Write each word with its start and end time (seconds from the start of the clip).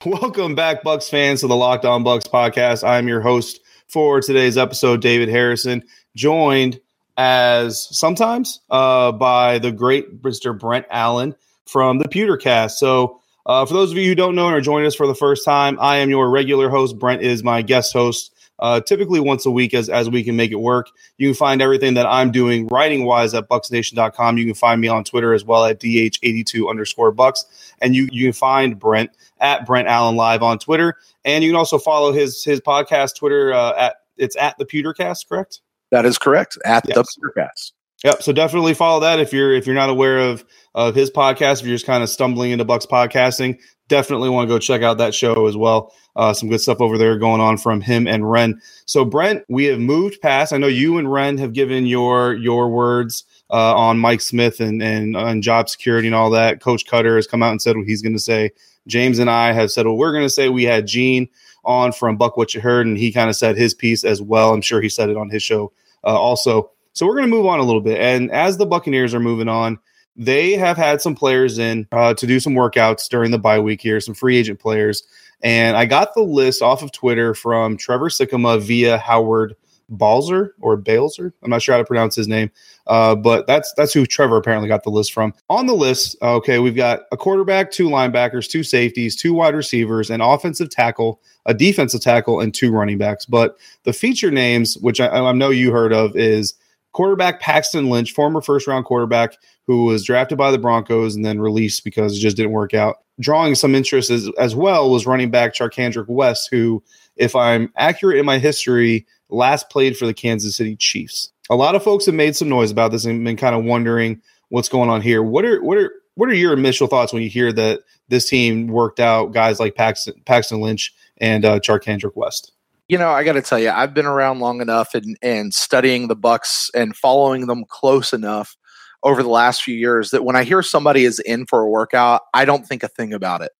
Welcome 0.06 0.54
back, 0.54 0.82
Bucs 0.82 1.10
fans, 1.10 1.40
to 1.40 1.46
the 1.46 1.54
Locked 1.54 1.84
On 1.84 2.02
Bucs 2.02 2.26
podcast. 2.26 2.88
I'm 2.88 3.06
your 3.06 3.20
host 3.20 3.60
for 3.86 4.22
today's 4.22 4.56
episode, 4.56 5.02
David 5.02 5.28
Harrison, 5.28 5.82
joined 6.16 6.80
as 7.18 7.86
sometimes 7.94 8.62
uh, 8.70 9.12
by 9.12 9.58
the 9.58 9.70
great 9.70 10.22
Mr. 10.22 10.58
Brent 10.58 10.86
Allen 10.88 11.34
from 11.66 11.98
the 11.98 12.06
Pewtercast. 12.06 12.78
So, 12.78 13.20
uh, 13.44 13.66
for 13.66 13.74
those 13.74 13.90
of 13.90 13.98
you 13.98 14.06
who 14.06 14.14
don't 14.14 14.34
know 14.34 14.46
and 14.46 14.56
are 14.56 14.62
joining 14.62 14.86
us 14.86 14.94
for 14.94 15.06
the 15.06 15.14
first 15.14 15.44
time, 15.44 15.76
I 15.78 15.98
am 15.98 16.08
your 16.08 16.30
regular 16.30 16.70
host. 16.70 16.98
Brent 16.98 17.20
is 17.20 17.44
my 17.44 17.60
guest 17.60 17.92
host 17.92 18.32
uh, 18.60 18.80
typically 18.80 19.20
once 19.20 19.46
a 19.46 19.50
week 19.50 19.74
as, 19.74 19.88
as 19.88 20.08
we 20.08 20.22
can 20.22 20.36
make 20.36 20.52
it 20.52 20.60
work. 20.60 20.88
You 21.18 21.28
can 21.28 21.34
find 21.34 21.62
everything 21.62 21.94
that 21.94 22.06
I'm 22.06 22.30
doing 22.30 22.68
writing 22.68 23.04
wise 23.04 23.34
at 23.34 23.48
bucsnation.com. 23.48 24.38
You 24.38 24.44
can 24.44 24.54
find 24.54 24.80
me 24.80 24.88
on 24.88 25.04
Twitter 25.04 25.34
as 25.34 25.44
well 25.44 25.64
at 25.64 25.80
DH82 25.80 26.68
underscore 26.68 27.12
bucs. 27.12 27.44
And 27.80 27.94
you, 27.94 28.08
you 28.12 28.26
can 28.26 28.32
find 28.32 28.78
Brent 28.78 29.10
at 29.40 29.66
Brent 29.66 29.88
Allen 29.88 30.16
Live 30.16 30.42
on 30.42 30.58
Twitter. 30.58 30.96
And 31.24 31.42
you 31.42 31.50
can 31.50 31.56
also 31.56 31.78
follow 31.78 32.12
his 32.12 32.44
his 32.44 32.60
podcast 32.60 33.16
Twitter 33.16 33.52
uh, 33.52 33.74
at 33.76 33.96
it's 34.16 34.36
at 34.36 34.56
the 34.58 34.66
Pewtercast, 34.66 35.28
correct? 35.28 35.60
That 35.90 36.06
is 36.06 36.18
correct. 36.18 36.58
At 36.64 36.84
yes. 36.86 36.96
the 36.96 37.02
Pewtercast. 37.02 37.72
Yep. 38.04 38.22
So 38.22 38.32
definitely 38.32 38.74
follow 38.74 39.00
that 39.00 39.20
if 39.20 39.32
you're 39.32 39.52
if 39.52 39.66
you're 39.66 39.74
not 39.74 39.90
aware 39.90 40.18
of 40.18 40.44
of 40.74 40.94
his 40.94 41.10
podcast, 41.10 41.60
if 41.60 41.66
you're 41.66 41.74
just 41.74 41.86
kind 41.86 42.02
of 42.02 42.08
stumbling 42.08 42.50
into 42.50 42.64
Bucs 42.64 42.86
podcasting, 42.86 43.60
definitely 43.88 44.30
want 44.30 44.48
to 44.48 44.54
go 44.54 44.58
check 44.58 44.82
out 44.82 44.98
that 44.98 45.14
show 45.14 45.46
as 45.46 45.56
well. 45.56 45.92
Uh, 46.16 46.32
some 46.32 46.48
good 46.48 46.60
stuff 46.60 46.80
over 46.80 46.96
there 46.96 47.18
going 47.18 47.40
on 47.40 47.58
from 47.58 47.80
him 47.80 48.08
and 48.08 48.28
Ren. 48.28 48.60
So 48.86 49.04
Brent, 49.04 49.44
we 49.48 49.64
have 49.66 49.78
moved 49.78 50.20
past. 50.22 50.52
I 50.52 50.58
know 50.58 50.66
you 50.66 50.96
and 50.96 51.12
Ren 51.12 51.36
have 51.38 51.52
given 51.52 51.84
your 51.84 52.32
your 52.34 52.70
words 52.70 53.24
uh, 53.50 53.76
on 53.76 53.98
Mike 53.98 54.22
Smith 54.22 54.60
and 54.60 54.82
and 54.82 55.14
on 55.14 55.42
job 55.42 55.68
security 55.68 56.08
and 56.08 56.14
all 56.14 56.30
that. 56.30 56.60
Coach 56.62 56.86
Koetter 56.86 57.16
has 57.16 57.26
come 57.26 57.42
out 57.42 57.50
and 57.50 57.60
said 57.60 57.76
what 57.76 57.86
he's 57.86 58.02
going 58.02 58.14
to 58.14 58.18
say. 58.18 58.50
James 58.86 59.18
and 59.18 59.28
I 59.28 59.52
have 59.52 59.70
said 59.70 59.86
what 59.86 59.98
we're 59.98 60.12
going 60.12 60.24
to 60.24 60.30
say. 60.30 60.48
We 60.48 60.64
had 60.64 60.86
Gene 60.86 61.28
on 61.64 61.92
from 61.92 62.16
Buck 62.16 62.38
What 62.38 62.54
You 62.54 62.62
Heard, 62.62 62.86
and 62.86 62.96
he 62.96 63.12
kind 63.12 63.28
of 63.28 63.36
said 63.36 63.58
his 63.58 63.74
piece 63.74 64.04
as 64.04 64.22
well. 64.22 64.54
I'm 64.54 64.62
sure 64.62 64.80
he 64.80 64.88
said 64.88 65.10
it 65.10 65.18
on 65.18 65.28
his 65.28 65.42
show 65.42 65.72
uh, 66.02 66.18
also. 66.18 66.70
So 66.92 67.06
we're 67.06 67.16
going 67.16 67.30
to 67.30 67.36
move 67.36 67.46
on 67.46 67.60
a 67.60 67.64
little 67.64 67.80
bit. 67.80 68.00
And 68.00 68.30
as 68.30 68.56
the 68.56 68.66
Buccaneers 68.66 69.14
are 69.14 69.20
moving 69.20 69.48
on, 69.48 69.78
they 70.16 70.52
have 70.52 70.76
had 70.76 71.00
some 71.00 71.14
players 71.14 71.58
in 71.58 71.86
uh, 71.92 72.14
to 72.14 72.26
do 72.26 72.40
some 72.40 72.54
workouts 72.54 73.08
during 73.08 73.30
the 73.30 73.38
bye 73.38 73.60
week 73.60 73.80
here, 73.80 74.00
some 74.00 74.14
free 74.14 74.36
agent 74.36 74.58
players. 74.58 75.02
And 75.42 75.76
I 75.76 75.86
got 75.86 76.14
the 76.14 76.22
list 76.22 76.62
off 76.62 76.82
of 76.82 76.92
Twitter 76.92 77.34
from 77.34 77.76
Trevor 77.76 78.08
Sikkema 78.08 78.60
via 78.60 78.98
Howard 78.98 79.54
Balzer 79.90 80.54
or 80.60 80.76
Balzer. 80.76 81.34
I'm 81.42 81.50
not 81.50 81.62
sure 81.62 81.74
how 81.74 81.78
to 81.78 81.84
pronounce 81.84 82.14
his 82.14 82.28
name, 82.28 82.50
uh, 82.86 83.16
but 83.16 83.46
that's 83.46 83.72
that's 83.76 83.92
who 83.92 84.06
Trevor 84.06 84.36
apparently 84.36 84.68
got 84.68 84.84
the 84.84 84.90
list 84.90 85.12
from. 85.12 85.34
On 85.48 85.66
the 85.66 85.74
list, 85.74 86.16
okay, 86.22 86.58
we've 86.58 86.76
got 86.76 87.00
a 87.12 87.16
quarterback, 87.16 87.70
two 87.72 87.88
linebackers, 87.88 88.48
two 88.48 88.62
safeties, 88.62 89.16
two 89.16 89.34
wide 89.34 89.54
receivers, 89.54 90.10
an 90.10 90.20
offensive 90.20 90.70
tackle, 90.70 91.20
a 91.46 91.54
defensive 91.54 92.00
tackle, 92.00 92.40
and 92.40 92.54
two 92.54 92.70
running 92.70 92.98
backs. 92.98 93.26
But 93.26 93.58
the 93.82 93.92
feature 93.92 94.30
names, 94.30 94.78
which 94.78 95.00
I, 95.00 95.08
I 95.08 95.32
know 95.32 95.50
you 95.50 95.72
heard 95.72 95.92
of, 95.92 96.14
is 96.14 96.54
quarterback 96.92 97.40
Paxton 97.40 97.88
Lynch, 97.88 98.12
former 98.12 98.40
first 98.40 98.66
round 98.66 98.84
quarterback 98.84 99.36
who 99.66 99.84
was 99.84 100.04
drafted 100.04 100.38
by 100.38 100.50
the 100.50 100.58
Broncos 100.58 101.14
and 101.14 101.24
then 101.24 101.40
released 101.40 101.84
because 101.84 102.16
it 102.16 102.20
just 102.20 102.36
didn't 102.36 102.52
work 102.52 102.74
out. 102.74 102.96
Drawing 103.20 103.54
some 103.54 103.74
interest 103.74 104.10
as, 104.10 104.30
as 104.38 104.54
well 104.54 104.90
was 104.90 105.06
running 105.06 105.30
back 105.30 105.54
Charcandrick 105.54 106.08
West, 106.08 106.48
who, 106.50 106.82
if 107.16 107.36
I'm 107.36 107.72
accurate 107.76 108.18
in 108.18 108.26
my 108.26 108.38
history, 108.38 109.06
last 109.28 109.70
played 109.70 109.96
for 109.96 110.06
the 110.06 110.14
Kansas 110.14 110.56
City 110.56 110.76
Chiefs. 110.76 111.30
A 111.50 111.56
lot 111.56 111.74
of 111.74 111.82
folks 111.84 112.06
have 112.06 112.14
made 112.14 112.34
some 112.34 112.48
noise 112.48 112.70
about 112.70 112.92
this 112.92 113.04
and 113.04 113.24
been 113.24 113.36
kind 113.36 113.54
of 113.54 113.64
wondering 113.64 114.22
what's 114.48 114.68
going 114.68 114.88
on 114.88 115.02
here. 115.02 115.22
What 115.22 115.44
are 115.44 115.62
what 115.62 115.76
are 115.76 115.92
what 116.14 116.28
are 116.28 116.34
your 116.34 116.52
initial 116.52 116.86
thoughts 116.86 117.12
when 117.12 117.22
you 117.22 117.28
hear 117.28 117.52
that 117.52 117.80
this 118.08 118.28
team 118.28 118.68
worked 118.68 119.00
out 119.00 119.32
guys 119.32 119.58
like 119.60 119.74
Paxton, 119.74 120.14
Paxton 120.26 120.60
Lynch 120.60 120.92
and 121.18 121.44
uh, 121.44 121.60
Charcandrick 121.60 122.14
West? 122.14 122.52
You 122.90 122.98
know, 122.98 123.10
I 123.10 123.22
got 123.22 123.34
to 123.34 123.42
tell 123.42 123.60
you, 123.60 123.70
I've 123.70 123.94
been 123.94 124.04
around 124.04 124.40
long 124.40 124.60
enough 124.60 124.96
and, 124.96 125.16
and 125.22 125.54
studying 125.54 126.08
the 126.08 126.16
Bucs 126.16 126.70
and 126.74 126.96
following 126.96 127.46
them 127.46 127.64
close 127.68 128.12
enough 128.12 128.56
over 129.04 129.22
the 129.22 129.28
last 129.28 129.62
few 129.62 129.76
years 129.76 130.10
that 130.10 130.24
when 130.24 130.34
I 130.34 130.42
hear 130.42 130.60
somebody 130.60 131.04
is 131.04 131.20
in 131.20 131.46
for 131.46 131.60
a 131.60 131.68
workout, 131.68 132.22
I 132.34 132.44
don't 132.44 132.66
think 132.66 132.82
a 132.82 132.88
thing 132.88 133.12
about 133.12 133.42
it. 133.42 133.52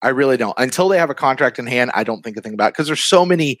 I 0.00 0.08
really 0.08 0.38
don't. 0.38 0.54
Until 0.56 0.88
they 0.88 0.96
have 0.96 1.10
a 1.10 1.14
contract 1.14 1.58
in 1.58 1.66
hand, 1.66 1.90
I 1.92 2.02
don't 2.02 2.22
think 2.22 2.38
a 2.38 2.40
thing 2.40 2.54
about 2.54 2.68
it 2.68 2.72
because 2.72 2.86
there's 2.86 3.04
so 3.04 3.26
many 3.26 3.58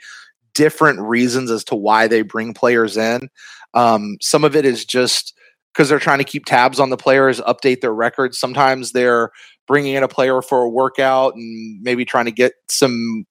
different 0.54 0.98
reasons 1.00 1.50
as 1.50 1.62
to 1.64 1.74
why 1.74 2.08
they 2.08 2.22
bring 2.22 2.54
players 2.54 2.96
in. 2.96 3.28
Um, 3.74 4.16
some 4.22 4.44
of 4.44 4.56
it 4.56 4.64
is 4.64 4.82
just 4.82 5.34
because 5.74 5.90
they're 5.90 5.98
trying 5.98 6.20
to 6.20 6.24
keep 6.24 6.46
tabs 6.46 6.80
on 6.80 6.88
the 6.88 6.96
players, 6.96 7.38
update 7.42 7.82
their 7.82 7.92
records. 7.92 8.38
Sometimes 8.38 8.92
they're 8.92 9.30
bringing 9.66 9.92
in 9.92 10.04
a 10.04 10.08
player 10.08 10.40
for 10.40 10.62
a 10.62 10.70
workout 10.70 11.34
and 11.34 11.82
maybe 11.82 12.06
trying 12.06 12.24
to 12.24 12.32
get 12.32 12.54
some 12.70 13.26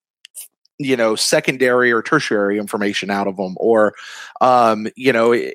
you 0.83 0.95
know 0.95 1.15
secondary 1.15 1.91
or 1.91 2.01
tertiary 2.01 2.57
information 2.57 3.09
out 3.09 3.27
of 3.27 3.37
them 3.37 3.55
or 3.57 3.93
um, 4.41 4.87
you 4.95 5.13
know 5.13 5.31
it, 5.31 5.53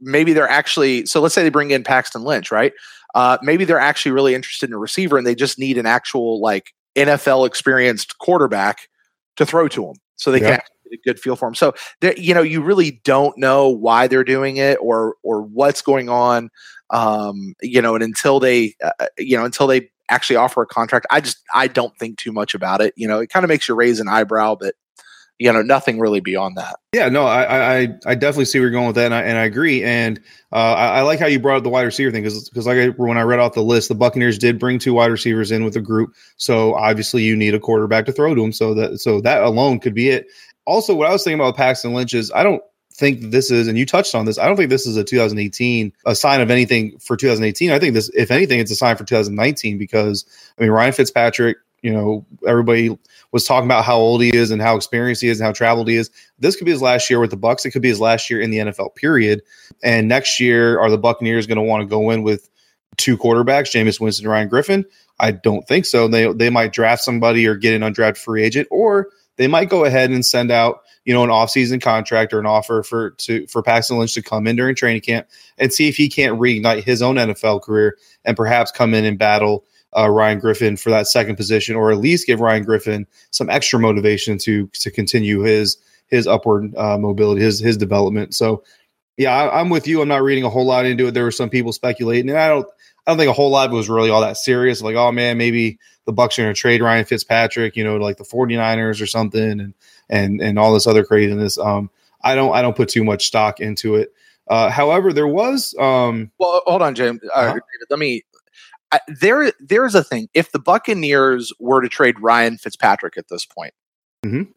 maybe 0.00 0.32
they're 0.32 0.48
actually 0.48 1.06
so 1.06 1.20
let's 1.20 1.34
say 1.34 1.42
they 1.42 1.50
bring 1.50 1.70
in 1.70 1.82
paxton 1.82 2.22
lynch 2.22 2.50
right 2.50 2.72
uh, 3.14 3.38
maybe 3.42 3.64
they're 3.64 3.78
actually 3.78 4.12
really 4.12 4.34
interested 4.34 4.68
in 4.68 4.74
a 4.74 4.78
receiver 4.78 5.18
and 5.18 5.26
they 5.26 5.34
just 5.34 5.58
need 5.58 5.78
an 5.78 5.86
actual 5.86 6.40
like 6.40 6.72
nfl 6.96 7.46
experienced 7.46 8.18
quarterback 8.18 8.88
to 9.36 9.46
throw 9.46 9.68
to 9.68 9.82
them 9.82 9.94
so 10.16 10.30
they 10.30 10.40
yeah. 10.40 10.56
can 10.56 10.60
a 10.92 10.96
good 10.98 11.18
feel 11.18 11.36
for 11.36 11.46
them. 11.46 11.54
So 11.54 11.74
you 12.16 12.34
know, 12.34 12.42
you 12.42 12.62
really 12.62 13.00
don't 13.04 13.36
know 13.38 13.68
why 13.68 14.06
they're 14.06 14.24
doing 14.24 14.58
it 14.58 14.78
or 14.80 15.16
or 15.22 15.42
what's 15.42 15.82
going 15.82 16.08
on. 16.08 16.50
Um, 16.90 17.54
you 17.62 17.80
know, 17.80 17.94
and 17.94 18.04
until 18.04 18.38
they, 18.38 18.74
uh, 18.84 18.90
uh, 19.00 19.06
you 19.18 19.36
know, 19.36 19.44
until 19.44 19.66
they 19.66 19.90
actually 20.12 20.36
offer 20.36 20.62
a 20.62 20.66
contract, 20.66 21.06
I 21.10 21.20
just 21.20 21.38
I 21.54 21.66
don't 21.68 21.96
think 21.98 22.18
too 22.18 22.32
much 22.32 22.54
about 22.54 22.80
it. 22.80 22.94
You 22.96 23.08
know, 23.08 23.20
it 23.20 23.30
kind 23.30 23.44
of 23.44 23.48
makes 23.48 23.68
you 23.68 23.74
raise 23.74 24.00
an 24.00 24.08
eyebrow, 24.08 24.56
but 24.58 24.74
you 25.38 25.52
know, 25.52 25.62
nothing 25.62 25.98
really 25.98 26.20
beyond 26.20 26.56
that. 26.56 26.76
Yeah, 26.94 27.08
no, 27.08 27.24
I 27.24 27.80
I, 27.80 27.88
I 28.06 28.14
definitely 28.14 28.44
see 28.44 28.58
where 28.58 28.68
you're 28.68 28.72
going 28.72 28.86
with 28.86 28.96
that, 28.96 29.06
and 29.06 29.14
I, 29.14 29.22
and 29.22 29.38
I 29.38 29.44
agree. 29.44 29.82
And 29.82 30.20
uh, 30.52 30.74
I, 30.74 30.86
I, 30.98 31.00
like 31.02 31.18
how 31.18 31.26
you 31.26 31.40
brought 31.40 31.56
up 31.56 31.62
the 31.64 31.70
wide 31.70 31.82
receiver 31.82 32.12
thing 32.12 32.22
because 32.22 32.48
because 32.48 32.66
like 32.66 32.78
I, 32.78 32.88
when 32.88 33.18
I 33.18 33.22
read 33.22 33.40
off 33.40 33.54
the 33.54 33.62
list, 33.62 33.88
the 33.88 33.94
Buccaneers 33.94 34.38
did 34.38 34.58
bring 34.58 34.78
two 34.78 34.94
wide 34.94 35.10
receivers 35.10 35.50
in 35.50 35.64
with 35.64 35.74
the 35.74 35.80
group, 35.80 36.14
so 36.36 36.74
obviously 36.74 37.22
you 37.22 37.34
need 37.34 37.54
a 37.54 37.60
quarterback 37.60 38.06
to 38.06 38.12
throw 38.12 38.34
to 38.34 38.40
them. 38.40 38.52
So 38.52 38.74
that 38.74 39.00
so 39.00 39.20
that 39.22 39.42
alone 39.42 39.80
could 39.80 39.94
be 39.94 40.10
it 40.10 40.26
also, 40.66 40.94
what 40.94 41.08
I 41.08 41.12
was 41.12 41.24
thinking 41.24 41.40
about 41.40 41.56
Paxton 41.56 41.92
Lynch 41.92 42.14
is 42.14 42.30
I 42.32 42.42
don't 42.42 42.62
think 42.92 43.30
this 43.30 43.50
is, 43.50 43.68
and 43.68 43.78
you 43.78 43.86
touched 43.86 44.14
on 44.14 44.26
this. 44.26 44.38
I 44.38 44.46
don't 44.46 44.56
think 44.56 44.70
this 44.70 44.86
is 44.86 44.96
a 44.96 45.04
2018 45.04 45.92
a 46.06 46.14
sign 46.14 46.40
of 46.40 46.50
anything 46.50 46.98
for 46.98 47.16
2018. 47.16 47.70
I 47.70 47.78
think 47.78 47.94
this, 47.94 48.10
if 48.14 48.30
anything, 48.30 48.60
it's 48.60 48.70
a 48.70 48.76
sign 48.76 48.96
for 48.96 49.04
2019 49.04 49.78
because 49.78 50.24
I 50.58 50.62
mean 50.62 50.70
Ryan 50.70 50.92
Fitzpatrick. 50.92 51.58
You 51.82 51.92
know, 51.92 52.24
everybody 52.46 52.96
was 53.32 53.44
talking 53.44 53.66
about 53.66 53.84
how 53.84 53.96
old 53.96 54.22
he 54.22 54.36
is 54.36 54.52
and 54.52 54.62
how 54.62 54.76
experienced 54.76 55.20
he 55.20 55.28
is 55.28 55.40
and 55.40 55.46
how 55.46 55.52
traveled 55.52 55.88
he 55.88 55.96
is. 55.96 56.10
This 56.38 56.54
could 56.54 56.64
be 56.64 56.70
his 56.70 56.82
last 56.82 57.10
year 57.10 57.18
with 57.18 57.30
the 57.30 57.36
Bucs. 57.36 57.66
It 57.66 57.72
could 57.72 57.82
be 57.82 57.88
his 57.88 57.98
last 57.98 58.30
year 58.30 58.40
in 58.40 58.50
the 58.52 58.58
NFL. 58.58 58.94
Period. 58.94 59.42
And 59.82 60.06
next 60.06 60.38
year, 60.38 60.78
are 60.78 60.90
the 60.90 60.98
Buccaneers 60.98 61.48
going 61.48 61.56
to 61.56 61.62
want 61.62 61.80
to 61.80 61.88
go 61.88 62.10
in 62.10 62.22
with 62.22 62.48
two 62.98 63.18
quarterbacks, 63.18 63.72
Jameis 63.72 63.98
Winston 63.98 64.28
Ryan 64.28 64.48
Griffin? 64.48 64.84
I 65.18 65.32
don't 65.32 65.66
think 65.66 65.86
so. 65.86 66.06
They 66.06 66.32
they 66.32 66.50
might 66.50 66.72
draft 66.72 67.02
somebody 67.02 67.46
or 67.46 67.56
get 67.56 67.74
an 67.74 67.82
undrafted 67.82 68.18
free 68.18 68.44
agent, 68.44 68.68
or 68.70 69.08
they 69.36 69.46
might 69.46 69.68
go 69.68 69.84
ahead 69.84 70.10
and 70.10 70.24
send 70.24 70.50
out 70.50 70.82
you 71.04 71.12
know 71.12 71.24
an 71.24 71.30
offseason 71.30 71.80
contract 71.80 72.32
or 72.32 72.40
an 72.40 72.46
offer 72.46 72.82
for 72.82 73.10
to 73.12 73.46
for 73.46 73.62
Paxton 73.62 73.98
Lynch 73.98 74.14
to 74.14 74.22
come 74.22 74.46
in 74.46 74.56
during 74.56 74.74
training 74.74 75.02
camp 75.02 75.26
and 75.58 75.72
see 75.72 75.88
if 75.88 75.96
he 75.96 76.08
can't 76.08 76.38
reignite 76.38 76.84
his 76.84 77.02
own 77.02 77.16
NFL 77.16 77.62
career 77.62 77.96
and 78.24 78.36
perhaps 78.36 78.70
come 78.70 78.94
in 78.94 79.04
and 79.04 79.18
battle 79.18 79.64
uh, 79.96 80.08
Ryan 80.08 80.38
Griffin 80.38 80.76
for 80.76 80.90
that 80.90 81.06
second 81.06 81.36
position, 81.36 81.76
or 81.76 81.92
at 81.92 81.98
least 81.98 82.26
give 82.26 82.40
Ryan 82.40 82.64
Griffin 82.64 83.06
some 83.30 83.50
extra 83.50 83.78
motivation 83.78 84.38
to 84.38 84.66
to 84.68 84.90
continue 84.90 85.40
his 85.40 85.76
his 86.06 86.26
upward 86.26 86.74
uh, 86.76 86.98
mobility, 86.98 87.42
his 87.42 87.58
his 87.58 87.76
development. 87.76 88.34
So, 88.34 88.64
yeah, 89.16 89.34
I, 89.34 89.60
I'm 89.60 89.68
with 89.68 89.86
you. 89.86 90.00
I'm 90.00 90.08
not 90.08 90.22
reading 90.22 90.44
a 90.44 90.50
whole 90.50 90.66
lot 90.66 90.86
into 90.86 91.08
it. 91.08 91.12
There 91.12 91.24
were 91.24 91.30
some 91.30 91.50
people 91.50 91.72
speculating, 91.72 92.30
and 92.30 92.38
I 92.38 92.48
don't 92.48 92.66
I 93.06 93.10
don't 93.10 93.18
think 93.18 93.30
a 93.30 93.34
whole 93.34 93.50
lot 93.50 93.70
was 93.70 93.88
really 93.88 94.10
all 94.10 94.20
that 94.20 94.36
serious. 94.36 94.80
Like, 94.80 94.96
oh 94.96 95.10
man, 95.10 95.38
maybe 95.38 95.78
the 96.04 96.12
Bucs 96.12 96.38
are 96.38 96.42
going 96.42 96.54
to 96.54 96.60
trade 96.60 96.82
Ryan 96.82 97.04
Fitzpatrick, 97.04 97.76
you 97.76 97.84
know, 97.84 97.96
like 97.96 98.16
the 98.16 98.24
49ers 98.24 99.00
or 99.00 99.06
something 99.06 99.60
and 99.60 99.74
and 100.08 100.40
and 100.40 100.58
all 100.58 100.72
this 100.72 100.86
other 100.86 101.04
craziness. 101.04 101.58
Um 101.58 101.90
I 102.22 102.34
don't 102.34 102.54
I 102.54 102.62
don't 102.62 102.76
put 102.76 102.88
too 102.88 103.04
much 103.04 103.26
stock 103.26 103.60
into 103.60 103.96
it. 103.96 104.12
Uh 104.48 104.70
however, 104.70 105.12
there 105.12 105.28
was 105.28 105.74
um 105.78 106.30
Well, 106.38 106.62
hold 106.66 106.82
on, 106.82 106.94
James. 106.94 107.20
Uh, 107.24 107.38
uh-huh. 107.38 107.58
let 107.90 107.98
me 107.98 108.22
I, 108.92 109.00
there 109.08 109.52
there's 109.58 109.94
a 109.94 110.04
thing. 110.04 110.28
If 110.34 110.52
the 110.52 110.58
Buccaneers 110.58 111.52
were 111.58 111.80
to 111.80 111.88
trade 111.88 112.20
Ryan 112.20 112.58
Fitzpatrick 112.58 113.16
at 113.16 113.28
this 113.28 113.46
point, 113.46 113.74
mm-hmm. 114.24 114.50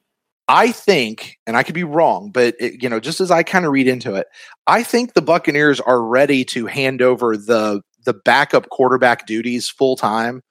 I 0.48 0.71
think, 0.71 1.39
and 1.48 1.57
I 1.57 1.63
could 1.63 1.74
be 1.74 1.83
wrong, 1.83 2.30
but 2.31 2.56
it, 2.59 2.83
you 2.83 2.89
know, 2.89 3.00
just 3.00 3.21
as 3.21 3.31
I 3.31 3.44
kind 3.44 3.65
of 3.65 3.71
read 3.71 3.88
into 3.88 4.13
it, 4.13 4.27
I 4.68 4.83
think 4.83 5.13
the 5.13 5.21
Buccaneers 5.21 5.80
are 5.80 6.03
ready 6.03 6.45
to 6.45 6.68
hand 6.68 7.01
over 7.01 7.36
the 7.38 7.81
the 8.05 8.13
backup 8.13 8.69
quarterback 8.69 9.25
duties 9.25 9.69
full 9.69 9.95
time 9.95 10.41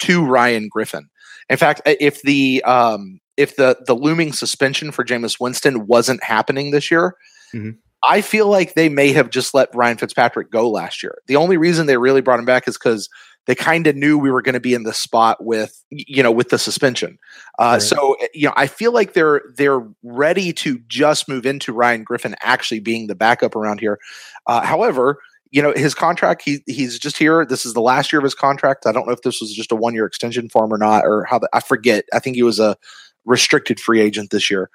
to 0.00 0.24
Ryan 0.24 0.68
Griffin. 0.68 1.08
In 1.48 1.56
fact, 1.56 1.80
if 1.86 2.22
the 2.22 2.62
um, 2.64 3.20
if 3.36 3.56
the 3.56 3.78
the 3.86 3.94
looming 3.94 4.32
suspension 4.32 4.92
for 4.92 5.04
Jameis 5.04 5.38
Winston 5.40 5.86
wasn't 5.86 6.22
happening 6.22 6.70
this 6.70 6.90
year, 6.90 7.16
mm-hmm. 7.54 7.70
I 8.02 8.20
feel 8.20 8.48
like 8.48 8.74
they 8.74 8.88
may 8.88 9.12
have 9.12 9.30
just 9.30 9.54
let 9.54 9.74
Ryan 9.74 9.96
Fitzpatrick 9.96 10.50
go 10.50 10.68
last 10.70 11.02
year. 11.02 11.18
The 11.26 11.36
only 11.36 11.56
reason 11.56 11.86
they 11.86 11.96
really 11.96 12.20
brought 12.20 12.38
him 12.38 12.44
back 12.44 12.68
is 12.68 12.76
because 12.76 13.08
they 13.46 13.54
kind 13.54 13.86
of 13.86 13.96
knew 13.96 14.18
we 14.18 14.30
were 14.30 14.42
going 14.42 14.54
to 14.54 14.60
be 14.60 14.74
in 14.74 14.84
the 14.84 14.94
spot 14.94 15.44
with 15.44 15.82
you 15.90 16.22
know 16.22 16.32
with 16.32 16.48
the 16.48 16.58
suspension. 16.58 17.18
Uh, 17.58 17.72
right. 17.72 17.82
So 17.82 18.16
eh, 18.20 18.28
you 18.34 18.46
know, 18.46 18.54
I 18.56 18.66
feel 18.66 18.92
like 18.92 19.12
they're 19.12 19.42
they're 19.56 19.86
ready 20.02 20.52
to 20.54 20.78
just 20.88 21.28
move 21.28 21.46
into 21.46 21.72
Ryan 21.72 22.04
Griffin 22.04 22.36
actually 22.40 22.80
being 22.80 23.06
the 23.06 23.14
backup 23.14 23.54
around 23.54 23.80
here. 23.80 23.98
Uh, 24.46 24.62
however, 24.62 25.18
you 25.54 25.62
know 25.62 25.72
his 25.74 25.94
contract 25.94 26.42
he 26.42 26.62
he's 26.66 26.98
just 26.98 27.16
here 27.16 27.46
this 27.46 27.64
is 27.64 27.74
the 27.74 27.80
last 27.80 28.12
year 28.12 28.18
of 28.18 28.24
his 28.24 28.34
contract 28.34 28.86
i 28.86 28.92
don't 28.92 29.06
know 29.06 29.12
if 29.12 29.22
this 29.22 29.40
was 29.40 29.54
just 29.54 29.70
a 29.72 29.76
one 29.76 29.94
year 29.94 30.04
extension 30.04 30.48
for 30.48 30.64
him 30.64 30.74
or 30.74 30.78
not 30.78 31.04
or 31.06 31.24
how 31.24 31.38
the, 31.38 31.48
i 31.52 31.60
forget 31.60 32.04
i 32.12 32.18
think 32.18 32.34
he 32.34 32.42
was 32.42 32.58
a 32.58 32.76
restricted 33.24 33.78
free 33.78 34.00
agent 34.00 34.30
this 34.30 34.50
year 34.50 34.68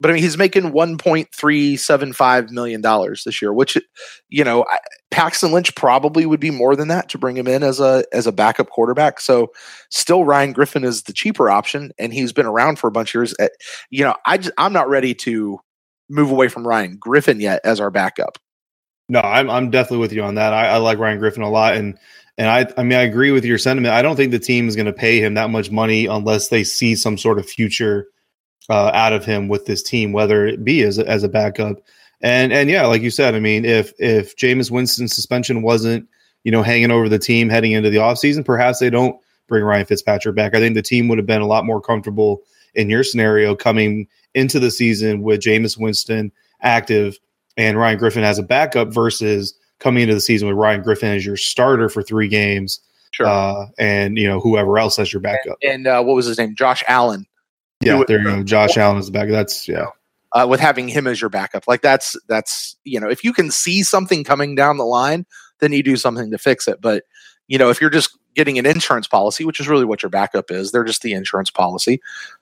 but 0.00 0.10
I 0.10 0.14
mean, 0.14 0.22
he's 0.24 0.36
making 0.36 0.72
one 0.72 0.98
point 0.98 1.28
three 1.32 1.76
seven 1.76 2.12
five 2.12 2.50
million 2.50 2.80
dollars 2.80 3.22
this 3.22 3.40
year, 3.40 3.52
which 3.52 3.78
you 4.30 4.42
know 4.42 4.66
Paxton 5.12 5.52
Lynch 5.52 5.72
probably 5.76 6.26
would 6.26 6.40
be 6.40 6.50
more 6.50 6.74
than 6.74 6.88
that 6.88 7.08
to 7.10 7.18
bring 7.18 7.36
him 7.36 7.46
in 7.46 7.62
as 7.62 7.78
a 7.78 8.04
as 8.12 8.26
a 8.26 8.32
backup 8.32 8.68
quarterback. 8.68 9.20
So, 9.20 9.52
still 9.90 10.24
Ryan 10.24 10.54
Griffin 10.54 10.82
is 10.82 11.04
the 11.04 11.12
cheaper 11.12 11.48
option, 11.48 11.92
and 12.00 12.12
he's 12.12 12.32
been 12.32 12.46
around 12.46 12.80
for 12.80 12.88
a 12.88 12.90
bunch 12.90 13.10
of 13.10 13.14
years. 13.20 13.34
Eh, 13.38 13.46
you 13.90 14.02
know, 14.02 14.16
I 14.26 14.38
just, 14.38 14.52
I'm 14.58 14.72
not 14.72 14.88
ready 14.88 15.14
to 15.14 15.60
move 16.10 16.32
away 16.32 16.48
from 16.48 16.66
Ryan 16.66 16.96
Griffin 16.98 17.38
yet 17.38 17.60
as 17.62 17.78
our 17.78 17.92
backup. 17.92 18.38
No, 19.12 19.20
I'm 19.20 19.50
I'm 19.50 19.68
definitely 19.68 19.98
with 19.98 20.14
you 20.14 20.22
on 20.22 20.36
that. 20.36 20.54
I, 20.54 20.68
I 20.68 20.76
like 20.78 20.96
Ryan 20.96 21.18
Griffin 21.18 21.42
a 21.42 21.50
lot, 21.50 21.76
and 21.76 21.98
and 22.38 22.48
I 22.48 22.66
I 22.78 22.82
mean 22.82 22.96
I 22.96 23.02
agree 23.02 23.30
with 23.30 23.44
your 23.44 23.58
sentiment. 23.58 23.94
I 23.94 24.00
don't 24.00 24.16
think 24.16 24.30
the 24.30 24.38
team 24.38 24.68
is 24.68 24.74
going 24.74 24.86
to 24.86 24.92
pay 24.92 25.20
him 25.20 25.34
that 25.34 25.50
much 25.50 25.70
money 25.70 26.06
unless 26.06 26.48
they 26.48 26.64
see 26.64 26.94
some 26.94 27.18
sort 27.18 27.38
of 27.38 27.46
future 27.46 28.06
uh, 28.70 28.90
out 28.94 29.12
of 29.12 29.26
him 29.26 29.48
with 29.48 29.66
this 29.66 29.82
team, 29.82 30.12
whether 30.12 30.46
it 30.46 30.64
be 30.64 30.82
as 30.82 30.96
a, 30.96 31.06
as 31.06 31.24
a 31.24 31.28
backup. 31.28 31.76
And 32.22 32.54
and 32.54 32.70
yeah, 32.70 32.86
like 32.86 33.02
you 33.02 33.10
said, 33.10 33.34
I 33.34 33.40
mean, 33.40 33.66
if 33.66 33.92
if 33.98 34.34
Jameis 34.36 34.70
Winston's 34.70 35.14
suspension 35.14 35.60
wasn't 35.60 36.08
you 36.42 36.50
know 36.50 36.62
hanging 36.62 36.90
over 36.90 37.10
the 37.10 37.18
team 37.18 37.50
heading 37.50 37.72
into 37.72 37.90
the 37.90 37.98
offseason, 37.98 38.46
perhaps 38.46 38.78
they 38.78 38.88
don't 38.88 39.20
bring 39.46 39.62
Ryan 39.62 39.84
Fitzpatrick 39.84 40.34
back. 40.34 40.54
I 40.54 40.58
think 40.58 40.74
the 40.74 40.80
team 40.80 41.08
would 41.08 41.18
have 41.18 41.26
been 41.26 41.42
a 41.42 41.46
lot 41.46 41.66
more 41.66 41.82
comfortable 41.82 42.44
in 42.74 42.88
your 42.88 43.04
scenario 43.04 43.54
coming 43.54 44.08
into 44.32 44.58
the 44.58 44.70
season 44.70 45.20
with 45.20 45.42
Jameis 45.42 45.78
Winston 45.78 46.32
active 46.62 47.18
and 47.56 47.78
Ryan 47.78 47.98
Griffin 47.98 48.24
as 48.24 48.38
a 48.38 48.42
backup 48.42 48.92
versus 48.92 49.54
coming 49.78 50.02
into 50.02 50.14
the 50.14 50.20
season 50.20 50.48
with 50.48 50.56
Ryan 50.56 50.82
Griffin 50.82 51.10
as 51.10 51.26
your 51.26 51.36
starter 51.36 51.88
for 51.88 52.02
three 52.02 52.28
games. 52.28 52.80
Sure. 53.12 53.26
Uh, 53.26 53.66
and 53.78 54.16
you 54.16 54.26
know 54.26 54.40
whoever 54.40 54.78
else 54.78 54.98
as 54.98 55.12
your 55.12 55.20
backup. 55.20 55.58
And, 55.62 55.72
and 55.72 55.86
uh, 55.86 56.02
what 56.02 56.14
was 56.14 56.26
his 56.26 56.38
name? 56.38 56.54
Josh 56.54 56.82
Allen 56.88 57.26
yeah, 57.82 58.02
there 58.06 58.18
you 58.20 58.24
go. 58.24 58.42
Josh 58.42 58.76
Allen 58.76 58.98
is 58.98 59.06
the 59.06 59.12
backup. 59.12 59.32
That's 59.32 59.68
yeah. 59.68 59.86
Uh, 60.32 60.46
with 60.48 60.60
having 60.60 60.88
him 60.88 61.06
as 61.06 61.20
your 61.20 61.28
backup, 61.28 61.64
like 61.68 61.82
that's 61.82 62.16
that's 62.28 62.76
you 62.84 62.98
know, 62.98 63.08
if 63.08 63.22
you 63.22 63.32
can 63.32 63.50
see 63.50 63.82
something 63.82 64.24
coming 64.24 64.54
down 64.54 64.78
the 64.78 64.84
line, 64.84 65.26
then 65.60 65.72
you 65.72 65.82
do 65.82 65.96
something 65.96 66.30
to 66.30 66.38
fix 66.38 66.66
it. 66.66 66.80
But 66.80 67.04
you 67.48 67.58
know, 67.58 67.70
if 67.70 67.80
you're 67.80 67.90
just 67.90 68.16
getting 68.34 68.58
an 68.58 68.64
insurance 68.64 69.06
policy, 69.06 69.44
which 69.44 69.60
is 69.60 69.68
really 69.68 69.84
what 69.84 70.02
your 70.02 70.10
backup 70.10 70.50
is, 70.50 70.72
they're 70.72 70.84
just 70.84 71.02
the 71.02 71.12
insurance 71.12 71.50
policy. 71.50 72.00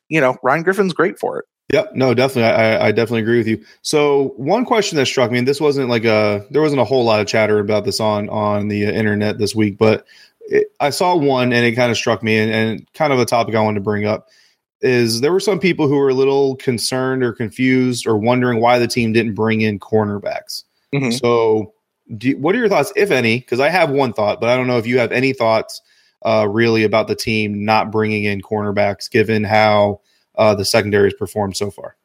You 0.09 0.21
know, 0.21 0.37
Ryan 0.43 0.63
Griffin's 0.63 0.93
great 0.93 1.19
for 1.19 1.41
it. 1.41 1.47
Yep. 1.73 1.95
No, 1.95 2.15
definitely. 2.15 2.51
I, 2.51 2.89
I 2.89 2.93
definitely 2.93 3.21
agree 3.21 3.39
with 3.39 3.47
you. 3.47 3.65
So 3.83 4.35
one 4.37 4.65
question 4.65 4.97
that 4.97 5.07
struck 5.07 5.31
me, 5.31 5.39
and 5.39 5.47
this 5.47 5.61
wasn't 5.61 5.89
like 5.89 6.05
a, 6.05 6.45
there 6.51 6.63
wasn't 6.63 6.81
a 6.81 6.85
whole 6.85 7.05
lot 7.05 7.21
of 7.21 7.27
chatter 7.27 7.59
about 7.59 7.85
this 7.85 8.01
on, 8.01 8.29
on 8.29 8.69
the 8.69 8.85
internet 8.85 9.39
this 9.39 9.55
week, 9.55 9.79
but 9.79 10.05
it, 10.41 10.73
I 10.81 10.91
saw 10.91 11.15
one 11.15 11.53
and 11.53 11.65
it 11.65 11.73
kind 11.73 11.91
of 11.91 11.97
struck 11.97 12.23
me 12.23 12.39
and, 12.39 12.51
and 12.51 12.93
kind 12.93 13.13
of 13.13 13.21
a 13.21 13.25
topic 13.25 13.55
I 13.55 13.61
wanted 13.61 13.79
to 13.79 13.85
bring 13.85 14.05
up 14.05 14.29
is 14.83 15.21
there 15.21 15.33
were 15.33 15.41
some 15.41 15.59
people 15.59 15.89
who 15.89 15.97
were 15.97 16.09
a 16.09 16.15
little 16.15 16.57
concerned 16.57 17.23
or 17.23 17.33
confused 17.33 18.07
or 18.07 18.17
wondering 18.17 18.61
why 18.61 18.79
the 18.79 18.89
team 18.89 19.13
didn't 19.13 19.35
bring 19.35 19.61
in 19.61 19.79
cornerbacks. 19.79 20.65
Mm-hmm. 20.95 21.11
So, 21.13 21.75
do, 22.17 22.37
what 22.39 22.55
are 22.55 22.59
your 22.59 22.69
thoughts, 22.69 22.93
if 22.97 23.11
any? 23.11 23.39
Because 23.39 23.61
I 23.61 23.69
have 23.69 23.91
one 23.91 24.13
thought, 24.13 24.41
but 24.41 24.49
I 24.49 24.57
don't 24.57 24.67
know 24.67 24.79
if 24.79 24.87
you 24.87 24.99
have 24.99 25.13
any 25.13 25.33
thoughts 25.33 25.83
uh, 26.23 26.49
really 26.49 26.85
about 26.85 27.09
the 27.09 27.15
team 27.15 27.65
not 27.65 27.93
bringing 27.93 28.25
in 28.25 28.41
cornerbacks, 28.41 29.11
given 29.11 29.45
how 29.45 30.01
uh, 30.41 30.55
the 30.55 30.65
secondary 30.65 31.05
has 31.05 31.15
performed 31.15 31.57
so 31.57 31.71
far. 31.71 31.97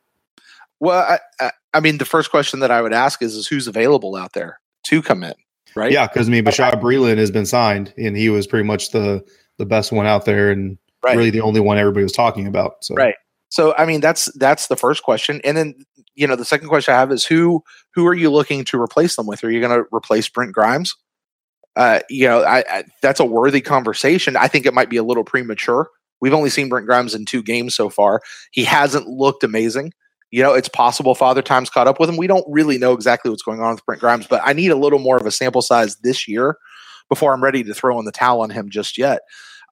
Well, 0.82 1.18
I, 1.40 1.52
I, 1.74 1.80
mean, 1.80 1.98
the 1.98 2.06
first 2.06 2.30
question 2.30 2.60
that 2.60 2.70
I 2.70 2.82
would 2.82 2.92
ask 2.92 3.22
is, 3.22 3.34
is 3.34 3.48
who's 3.48 3.66
available 3.66 4.16
out 4.18 4.34
there 4.34 4.60
to 4.84 5.02
come 5.02 5.24
in, 5.24 5.34
right? 5.74 5.92
Yeah, 5.92 6.06
because 6.06 6.28
I 6.28 6.32
mean, 6.32 6.44
Bashaud 6.44 6.82
Breeland 6.82 7.18
has 7.18 7.32
been 7.32 7.46
signed, 7.46 7.94
and 7.98 8.18
he 8.18 8.30
was 8.30 8.46
pretty 8.46 8.66
much 8.68 8.92
the 8.92 9.24
the 9.58 9.66
best 9.66 9.94
one 9.94 10.06
out 10.06 10.26
there, 10.26 10.52
and 10.52 10.78
right. 11.02 11.16
really 11.16 11.30
the 11.30 11.40
only 11.40 11.62
one 11.62 11.78
everybody 11.78 12.04
was 12.04 12.12
talking 12.12 12.46
about. 12.46 12.84
So. 12.84 12.94
Right. 12.94 13.16
So 13.48 13.74
I 13.78 13.86
mean 13.86 14.02
that's 14.02 14.26
that's 14.38 14.68
the 14.68 14.76
first 14.76 15.04
question, 15.04 15.40
and 15.46 15.56
then 15.56 15.76
you 16.16 16.28
know 16.28 16.36
the 16.36 16.44
second 16.44 16.68
question 16.68 16.94
I 16.94 16.98
have 16.98 17.12
is 17.14 17.26
who 17.26 17.64
who 17.94 18.06
are 18.06 18.14
you 18.14 18.30
looking 18.30 18.66
to 18.66 18.82
replace 18.82 19.16
them 19.16 19.28
with? 19.28 19.46
Are 19.46 19.52
you 19.52 19.62
going 19.62 19.80
to 19.80 19.86
replace 19.96 20.28
Brent 20.28 20.52
Grimes? 20.52 20.94
Uh, 21.78 22.00
you 22.10 22.28
know, 22.28 22.44
I, 22.44 22.64
I, 22.70 22.84
that's 23.02 23.20
a 23.22 23.26
worthy 23.26 23.62
conversation. 23.62 24.36
I 24.36 24.50
think 24.50 24.66
it 24.66 24.74
might 24.74 24.90
be 24.90 24.98
a 24.98 25.04
little 25.04 25.24
premature. 25.24 25.90
We've 26.22 26.34
only 26.34 26.50
seen 26.50 26.70
Brent 26.70 26.86
Grimes 26.86 27.14
in 27.14 27.26
two 27.26 27.44
games 27.44 27.76
so 27.76 27.90
far. 27.90 28.22
He 28.52 28.64
hasn't 28.64 29.08
looked 29.08 29.44
amazing. 29.44 29.94
You 30.32 30.44
know, 30.44 30.54
it's 30.54 30.70
possible 30.70 31.16
Father 31.16 31.42
Time's 31.42 31.70
caught 31.70 31.88
up 31.88 32.00
with 32.00 32.10
him. 32.10 32.18
We 32.18 32.28
don't 32.28 32.46
really 32.50 32.78
know 32.78 32.94
exactly 32.94 33.30
what's 33.30 33.44
going 33.44 33.62
on 33.62 33.76
with 33.76 33.86
Brent 33.86 34.02
Grimes, 34.02 34.28
but 34.28 34.42
I 34.44 34.54
need 34.54 34.72
a 34.72 34.76
little 34.76 35.00
more 35.00 35.18
of 35.18 35.26
a 35.26 35.32
sample 35.32 35.62
size 35.62 35.98
this 35.98 36.28
year 36.28 36.58
before 37.10 37.34
I'm 37.34 37.44
ready 37.44 37.64
to 37.64 37.74
throw 37.74 37.98
in 38.00 38.06
the 38.06 38.12
towel 38.12 38.42
on 38.42 38.50
him 38.50 38.70
just 38.70 38.98
yet. 38.98 39.22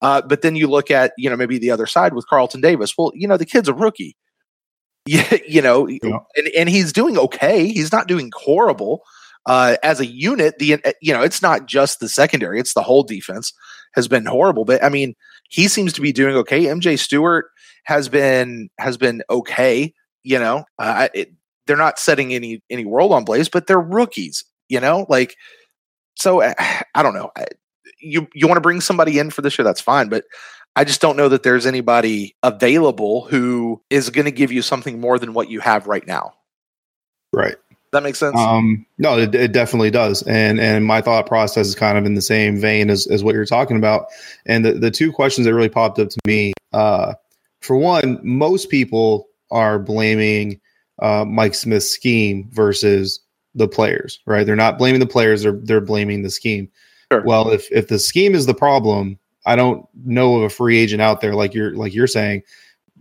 Uh, 0.01 0.21
but 0.21 0.41
then 0.41 0.55
you 0.55 0.67
look 0.67 0.91
at, 0.91 1.13
you 1.17 1.29
know, 1.29 1.35
maybe 1.35 1.57
the 1.57 1.71
other 1.71 1.87
side 1.87 2.13
with 2.13 2.27
Carlton 2.27 2.61
Davis. 2.61 2.93
Well, 2.97 3.11
you 3.15 3.27
know, 3.27 3.37
the 3.37 3.45
kid's 3.45 3.69
a 3.69 3.73
rookie. 3.73 4.15
you 5.05 5.61
know, 5.61 5.87
yeah. 5.87 6.19
and, 6.37 6.47
and 6.57 6.69
he's 6.69 6.93
doing 6.93 7.17
okay. 7.17 7.67
He's 7.67 7.91
not 7.91 8.07
doing 8.07 8.31
horrible. 8.35 9.01
Uh, 9.45 9.75
as 9.83 9.99
a 9.99 10.05
unit, 10.05 10.57
the 10.59 10.81
you 11.01 11.13
know, 11.13 11.21
it's 11.21 11.41
not 11.41 11.65
just 11.65 11.99
the 11.99 12.07
secondary; 12.07 12.57
it's 12.57 12.73
the 12.73 12.83
whole 12.83 13.03
defense 13.03 13.51
has 13.95 14.07
been 14.07 14.25
horrible. 14.25 14.63
But 14.63 14.81
I 14.81 14.87
mean, 14.87 15.15
he 15.53 15.67
seems 15.67 15.93
to 15.93 16.01
be 16.01 16.11
doing 16.11 16.35
okay. 16.37 16.65
MJ 16.65 16.97
Stewart 16.97 17.45
has 17.85 18.09
been 18.09 18.69
has 18.79 18.97
been 18.97 19.21
okay. 19.29 19.93
You 20.23 20.39
know, 20.39 20.65
uh, 20.79 21.09
it, 21.13 21.33
they're 21.67 21.77
not 21.77 21.99
setting 21.99 22.33
any 22.33 22.61
any 22.69 22.85
world 22.85 23.11
on 23.11 23.23
blaze, 23.23 23.49
but 23.49 23.67
they're 23.67 23.79
rookies. 23.79 24.43
You 24.69 24.79
know, 24.79 25.05
like 25.09 25.35
so. 26.15 26.41
I 26.95 27.01
don't 27.01 27.13
know 27.13 27.31
you 28.03 28.27
you 28.33 28.47
want 28.47 28.57
to 28.57 28.61
bring 28.61 28.81
somebody 28.81 29.17
in 29.17 29.29
for 29.29 29.41
this 29.41 29.57
year, 29.57 29.63
that's 29.63 29.81
fine. 29.81 30.09
But 30.09 30.25
I 30.75 30.83
just 30.83 31.01
don't 31.01 31.17
know 31.17 31.29
that 31.29 31.43
there's 31.43 31.65
anybody 31.65 32.35
available 32.43 33.25
who 33.25 33.81
is 33.89 34.09
going 34.09 34.25
to 34.25 34.31
give 34.31 34.51
you 34.51 34.61
something 34.61 34.99
more 34.99 35.17
than 35.17 35.33
what 35.33 35.49
you 35.49 35.59
have 35.61 35.87
right 35.87 36.05
now. 36.05 36.33
Right. 37.31 37.55
That 37.93 38.01
makes 38.01 38.17
sense. 38.17 38.35
Um, 38.35 38.87
no, 38.97 39.19
it, 39.19 39.35
it, 39.35 39.51
definitely 39.51 39.91
does. 39.91 40.23
And 40.23 40.59
and 40.59 40.83
my 40.83 40.99
thought 40.99 41.27
process 41.27 41.67
is 41.67 41.75
kind 41.75 41.95
of 41.95 42.05
in 42.05 42.15
the 42.15 42.23
same 42.23 42.59
vein 42.59 42.89
as, 42.89 43.05
as 43.05 43.23
what 43.23 43.35
you're 43.35 43.45
talking 43.45 43.77
about. 43.77 44.07
And 44.47 44.65
the, 44.65 44.73
the 44.73 44.89
two 44.89 45.11
questions 45.11 45.45
that 45.45 45.53
really 45.53 45.69
popped 45.69 45.99
up 45.99 46.09
to 46.09 46.19
me, 46.25 46.53
uh, 46.73 47.13
for 47.61 47.77
one, 47.77 48.19
most 48.23 48.69
people 48.69 49.27
are 49.51 49.77
blaming 49.77 50.59
uh, 51.03 51.23
Mike 51.23 51.53
Smith's 51.53 51.87
scheme 51.87 52.49
versus 52.51 53.19
the 53.53 53.67
players, 53.67 54.19
right? 54.25 54.43
They're 54.43 54.55
not 54.55 54.79
blaming 54.79 54.99
the 54.99 55.05
players; 55.05 55.43
they're 55.43 55.59
they're 55.61 55.79
blaming 55.79 56.23
the 56.23 56.31
scheme. 56.31 56.71
Sure. 57.11 57.23
Well, 57.23 57.51
if 57.51 57.71
if 57.71 57.89
the 57.89 57.99
scheme 57.99 58.33
is 58.33 58.47
the 58.47 58.55
problem, 58.55 59.19
I 59.45 59.55
don't 59.55 59.85
know 60.03 60.37
of 60.37 60.41
a 60.41 60.49
free 60.49 60.79
agent 60.79 61.03
out 61.03 61.21
there 61.21 61.35
like 61.35 61.53
you're 61.53 61.75
like 61.75 61.93
you're 61.93 62.07
saying. 62.07 62.41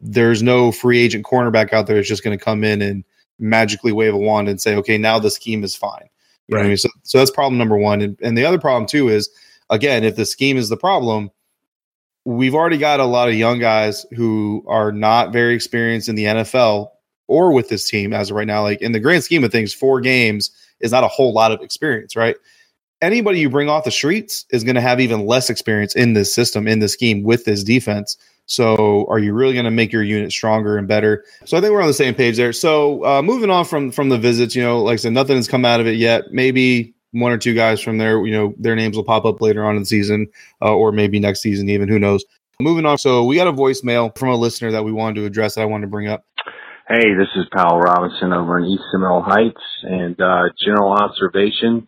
There's 0.05 0.43
no 0.43 0.71
free 0.71 0.99
agent 0.99 1.25
cornerback 1.25 1.73
out 1.73 1.87
there 1.87 1.97
that's 1.97 2.09
just 2.09 2.25
going 2.25 2.37
to 2.37 2.45
come 2.45 2.64
in 2.64 2.83
and 2.83 3.05
magically 3.39 3.93
wave 3.93 4.15
a 4.15 4.19
wand 4.19 4.49
and 4.49 4.61
say, 4.61 4.77
okay, 4.77 4.99
now 4.99 5.19
the 5.19 5.31
scheme 5.31 5.65
is 5.65 5.75
fine. 5.75 6.09
You 6.49 6.57
right. 6.57 6.65
I 6.65 6.69
mean? 6.69 6.77
So, 6.77 6.89
so 7.03 7.19
that's 7.19 7.31
problem 7.31 7.59
number 7.59 7.77
one. 7.77 8.01
And, 8.01 8.19
and 8.23 8.37
the 8.37 8.45
other 8.45 8.59
problem 8.59 8.87
too 8.87 9.09
is, 9.09 9.31
again, 9.71 10.05
if 10.05 10.17
the 10.17 10.25
scheme 10.25 10.57
is 10.57 10.69
the 10.69 10.77
problem, 10.77 11.31
we've 12.25 12.55
already 12.55 12.79
got 12.79 13.01
a 13.01 13.05
lot 13.05 13.29
of 13.29 13.35
young 13.35 13.59
guys 13.59 14.07
who 14.15 14.65
are 14.67 14.93
not 14.93 15.33
very 15.33 15.55
experienced 15.55 16.09
in 16.09 16.15
the 16.15 16.25
NFL 16.25 16.89
or 17.27 17.53
with 17.53 17.69
this 17.69 17.89
team 17.89 18.12
as 18.12 18.31
of 18.31 18.37
right 18.37 18.47
now. 18.47 18.62
Like 18.62 18.81
in 18.81 18.93
the 18.93 19.01
grand 19.01 19.25
scheme 19.25 19.45
of 19.45 19.53
things, 19.53 19.73
four 19.73 20.01
games 20.01 20.51
is 20.81 20.93
not 20.93 21.05
a 21.05 21.09
whole 21.09 21.33
lot 21.33 21.53
of 21.53 21.61
experience, 21.62 22.17
right? 22.17 22.37
anybody 23.03 23.41
you 23.41 23.51
bring 23.51 23.69
off 23.69 23.85
the 23.85 23.91
streets 23.91 24.47
is 24.51 24.65
going 24.65 24.77
to 24.77 24.81
have 24.81 25.01
even 25.01 25.27
less 25.27 25.51
experience 25.51 25.95
in 25.95 26.15
this 26.15 26.33
system, 26.33 26.67
in 26.67 26.79
this 26.79 26.93
scheme 26.95 27.23
with 27.23 27.45
this 27.45 27.62
defense. 27.62 28.17
So, 28.46 29.06
are 29.08 29.18
you 29.18 29.32
really 29.32 29.54
going 29.54 29.64
to 29.64 29.70
make 29.70 29.92
your 29.92 30.02
unit 30.02 30.32
stronger 30.32 30.76
and 30.76 30.88
better? 30.88 31.25
So, 31.44 31.56
I 31.56 31.61
think 31.61 31.72
we're 31.72 31.80
on 31.80 31.87
the 31.87 31.94
same 31.94 32.14
page 32.14 32.37
there. 32.37 32.52
So, 32.52 33.04
uh, 33.04 33.22
moving 33.22 33.50
on 33.50 33.64
from 33.64 33.90
from 33.90 34.08
the 34.08 34.18
visits, 34.18 34.54
you 34.54 34.62
know, 34.62 34.82
like 34.82 34.94
I 34.94 34.96
said, 34.96 35.12
nothing 35.12 35.37
has 35.37 35.49
come 35.49 35.64
out 35.64 35.80
of 35.80 35.87
it 35.87 35.96
yet. 35.96 36.25
Maybe 36.32 36.94
one 37.12 37.32
or 37.32 37.38
two 37.38 37.54
guys 37.54 37.80
from 37.80 37.99
there, 37.99 38.25
you 38.26 38.32
know, 38.32 38.54
their 38.58 38.75
names 38.75 38.96
will 38.96 39.04
pop 39.04 39.25
up 39.25 39.40
later 39.40 39.64
on 39.64 39.76
in 39.76 39.82
the 39.82 39.87
season, 39.87 40.26
uh, 40.61 40.75
or 40.75 40.92
maybe 40.92 41.20
next 41.20 41.40
season, 41.40 41.68
even 41.68 41.88
who 41.88 41.99
knows. 41.99 42.25
Moving 42.61 42.87
on. 42.87 42.99
So, 42.99 43.25
we 43.25 43.37
got 43.37 43.46
a 43.46 43.52
voicemail 43.52 44.16
from 44.18 44.30
a 44.30 44.37
listener 44.37 44.72
that 44.72 44.84
we 44.84 44.92
wanted 44.92 45.20
to 45.20 45.26
address 45.26 45.54
that 45.54 45.62
I 45.62 45.66
wanted 45.66 45.87
to 45.87 45.90
bring 45.90 46.08
up. 46.08 46.25
Hey, 46.88 47.14
this 47.16 47.28
is 47.37 47.46
Powell 47.56 47.80
Robinson 47.80 48.32
over 48.32 48.58
in 48.58 48.64
East 48.64 48.82
Seminole 48.92 49.22
Heights, 49.22 49.62
and 49.84 50.20
uh, 50.20 50.42
general 50.62 50.92
observation 50.92 51.87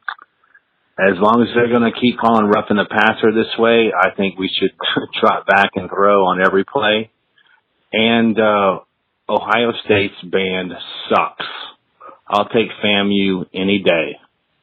as 0.99 1.19
long 1.19 1.43
as 1.43 1.55
they're 1.55 1.69
going 1.69 1.91
to 1.91 2.01
keep 2.01 2.19
calling 2.19 2.47
roughing 2.47 2.77
the 2.77 2.87
passer 2.89 3.33
this 3.33 3.51
way, 3.59 3.93
I 3.93 4.15
think 4.15 4.39
we 4.39 4.49
should 4.49 4.71
trot 5.21 5.47
back 5.47 5.71
and 5.75 5.91
throw 5.91 6.27
on 6.27 6.45
every 6.45 6.65
play. 6.65 7.11
And 7.93 8.39
uh, 8.39 8.81
Ohio 9.29 9.73
State's 9.85 10.21
band 10.23 10.73
sucks. 11.09 11.47
I'll 12.29 12.49
take 12.49 12.69
FAMU 12.83 13.47
any 13.53 13.83
day. 13.85 14.19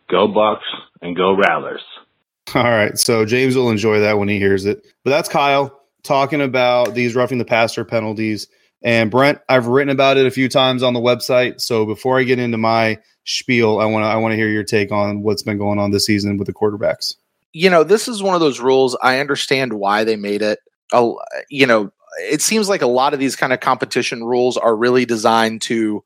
Go 0.09 0.27
Bucks 0.27 0.65
and 1.01 1.15
go 1.15 1.35
Rattlers. 1.35 1.81
All 2.55 2.63
right. 2.63 2.97
So 2.97 3.25
James 3.25 3.55
will 3.55 3.69
enjoy 3.69 3.99
that 3.99 4.17
when 4.17 4.27
he 4.27 4.37
hears 4.37 4.65
it. 4.65 4.85
But 5.03 5.11
that's 5.11 5.29
Kyle 5.29 5.81
talking 6.03 6.41
about 6.41 6.93
these 6.93 7.15
roughing 7.15 7.37
the 7.37 7.45
passer 7.45 7.85
penalties. 7.85 8.47
And 8.83 9.11
Brent, 9.11 9.39
I've 9.47 9.67
written 9.67 9.91
about 9.91 10.17
it 10.17 10.25
a 10.25 10.31
few 10.31 10.49
times 10.49 10.81
on 10.81 10.93
the 10.93 10.99
website. 10.99 11.61
So 11.61 11.85
before 11.85 12.19
I 12.19 12.23
get 12.23 12.39
into 12.39 12.57
my 12.57 12.97
spiel, 13.25 13.79
I 13.79 13.85
want 13.85 14.03
to 14.03 14.07
I 14.07 14.15
want 14.15 14.31
to 14.31 14.35
hear 14.35 14.49
your 14.49 14.63
take 14.63 14.91
on 14.91 15.21
what's 15.21 15.43
been 15.43 15.57
going 15.57 15.79
on 15.79 15.91
this 15.91 16.05
season 16.05 16.37
with 16.37 16.47
the 16.47 16.53
quarterbacks. 16.53 17.15
You 17.53 17.69
know, 17.69 17.83
this 17.83 18.07
is 18.07 18.23
one 18.23 18.33
of 18.33 18.41
those 18.41 18.59
rules. 18.59 18.97
I 19.01 19.19
understand 19.19 19.73
why 19.73 20.03
they 20.03 20.15
made 20.15 20.41
it. 20.41 20.59
Uh, 20.91 21.11
you 21.49 21.67
know, 21.67 21.91
it 22.19 22.41
seems 22.41 22.69
like 22.69 22.81
a 22.81 22.87
lot 22.87 23.13
of 23.13 23.19
these 23.19 23.35
kind 23.35 23.53
of 23.53 23.59
competition 23.59 24.23
rules 24.23 24.57
are 24.57 24.75
really 24.75 25.05
designed 25.05 25.61
to 25.63 26.03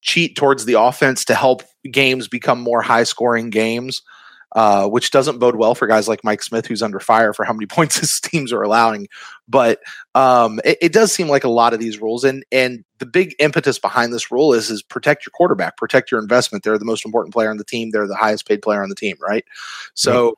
cheat 0.00 0.36
towards 0.36 0.64
the 0.64 0.74
offense 0.80 1.24
to 1.26 1.34
help 1.34 1.62
games 1.90 2.28
become 2.28 2.60
more 2.60 2.82
high 2.82 3.04
scoring 3.04 3.50
games. 3.50 4.02
Uh, 4.54 4.86
which 4.86 5.10
doesn't 5.10 5.40
bode 5.40 5.56
well 5.56 5.74
for 5.74 5.88
guys 5.88 6.06
like 6.06 6.22
Mike 6.22 6.40
Smith, 6.40 6.64
who's 6.64 6.82
under 6.82 7.00
fire 7.00 7.32
for 7.32 7.44
how 7.44 7.52
many 7.52 7.66
points 7.68 7.98
his 7.98 8.20
teams 8.20 8.52
are 8.52 8.62
allowing. 8.62 9.08
But 9.48 9.80
um, 10.14 10.60
it, 10.64 10.78
it, 10.80 10.92
does 10.92 11.10
seem 11.10 11.26
like 11.26 11.42
a 11.42 11.48
lot 11.48 11.74
of 11.74 11.80
these 11.80 12.00
rules, 12.00 12.22
and 12.22 12.44
and 12.52 12.84
the 12.98 13.06
big 13.06 13.34
impetus 13.40 13.80
behind 13.80 14.12
this 14.12 14.30
rule 14.30 14.54
is 14.54 14.70
is 14.70 14.80
protect 14.80 15.26
your 15.26 15.32
quarterback, 15.34 15.76
protect 15.76 16.12
your 16.12 16.20
investment. 16.20 16.62
They're 16.62 16.78
the 16.78 16.84
most 16.84 17.04
important 17.04 17.34
player 17.34 17.50
on 17.50 17.56
the 17.56 17.64
team. 17.64 17.90
They're 17.90 18.06
the 18.06 18.14
highest 18.14 18.46
paid 18.46 18.62
player 18.62 18.82
on 18.82 18.88
the 18.88 18.94
team, 18.94 19.16
right? 19.20 19.44
So. 19.94 20.34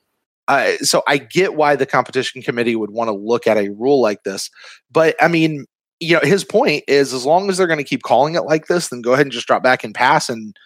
Uh, 0.48 0.76
so 0.76 1.02
I 1.08 1.18
get 1.18 1.56
why 1.56 1.74
the 1.74 1.86
competition 1.86 2.40
committee 2.40 2.76
would 2.76 2.92
want 2.92 3.08
to 3.08 3.12
look 3.12 3.48
at 3.48 3.56
a 3.56 3.70
rule 3.70 4.00
like 4.00 4.22
this, 4.22 4.48
but 4.92 5.16
I 5.20 5.26
mean, 5.26 5.66
you 5.98 6.14
know, 6.14 6.20
his 6.22 6.44
point 6.44 6.84
is 6.86 7.12
as 7.12 7.24
long 7.24 7.48
as 7.48 7.56
they're 7.56 7.66
going 7.66 7.78
to 7.78 7.84
keep 7.84 8.02
calling 8.04 8.36
it 8.36 8.42
like 8.42 8.68
this, 8.68 8.88
then 8.88 9.02
go 9.02 9.14
ahead 9.14 9.26
and 9.26 9.32
just 9.32 9.48
drop 9.48 9.62
back 9.64 9.82
and 9.82 9.94
pass 9.94 10.28
and 10.28 10.56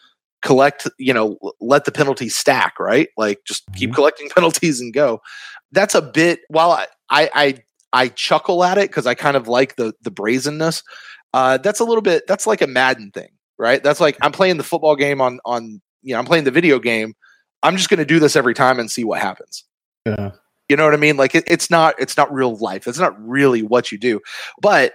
collect, 0.43 0.89
you 0.99 1.13
know, 1.13 1.39
let 1.61 1.85
the 1.85 1.93
penalties 1.93 2.37
stack, 2.37 2.79
right? 2.79 3.09
Like 3.17 3.41
just 3.47 3.67
mm-hmm. 3.67 3.79
keep 3.79 3.95
collecting 3.95 4.29
penalties 4.35 4.81
and 4.81 4.93
go. 4.93 5.21
That's 5.73 5.95
a 5.95 6.03
bit 6.03 6.41
while 6.49 6.73
I 6.73 6.87
I 7.11 7.31
I, 7.35 7.63
I 7.93 8.09
chuckle 8.09 8.65
at 8.65 8.79
it 8.79 8.91
because 8.91 9.07
I 9.07 9.15
kind 9.15 9.37
of 9.37 9.49
like 9.49 9.77
the 9.77 9.93
the 10.03 10.11
brazenness. 10.11 10.83
Uh, 11.33 11.59
that's 11.59 11.81
a 11.81 11.85
little 11.85 12.03
bit 12.03 12.27
that's 12.27 12.47
like 12.47 12.63
a 12.63 12.67
Madden 12.67 13.11
thing, 13.13 13.31
right? 13.59 13.83
That's 13.83 14.01
like 14.01 14.17
I'm 14.23 14.33
playing 14.33 14.57
the 14.57 14.65
football 14.65 14.97
game 14.97 15.21
on 15.21 15.41
on 15.45 15.81
you 16.03 16.15
know, 16.15 16.19
I'm 16.19 16.25
playing 16.25 16.45
the 16.45 16.51
video 16.51 16.79
game. 16.79 17.15
I'm 17.63 17.77
just 17.77 17.91
gonna 17.91 18.05
do 18.05 18.19
this 18.19 18.37
every 18.37 18.55
time 18.55 18.81
and 18.81 18.91
see 18.91 19.05
what 19.05 19.21
happens. 19.21 19.65
Yeah. 20.07 20.33
You 20.69 20.77
know 20.77 20.85
what 20.85 20.95
I 20.95 20.99
mean? 20.99 21.17
Like 21.17 21.35
it, 21.35 21.45
it's 21.47 21.71
not 21.71 21.95
it's 21.99 22.17
not 22.17 22.33
real 22.33 22.57
life. 22.57 22.87
It's 22.87 22.99
not 22.99 23.21
really 23.21 23.63
what 23.63 23.93
you 23.93 23.99
do. 23.99 24.21
But 24.61 24.95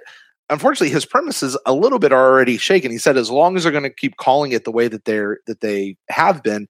unfortunately 0.50 0.94
his 0.94 1.06
premises 1.06 1.58
a 1.66 1.74
little 1.74 2.00
bit 2.00 2.12
are 2.12 2.30
already 2.30 2.58
shaken. 2.58 2.92
He 2.92 2.98
said 2.98 3.18
as 3.18 3.30
long 3.30 3.56
as 3.56 3.64
they're 3.64 3.72
going 3.72 3.84
to 3.84 3.90
keep 3.90 4.18
calling 4.18 4.52
it 4.52 4.64
the 4.64 4.72
way 4.72 4.88
that 4.88 5.06
they're 5.06 5.40
that 5.48 5.62
they 5.62 5.98
have 6.10 6.44
been, 6.44 6.68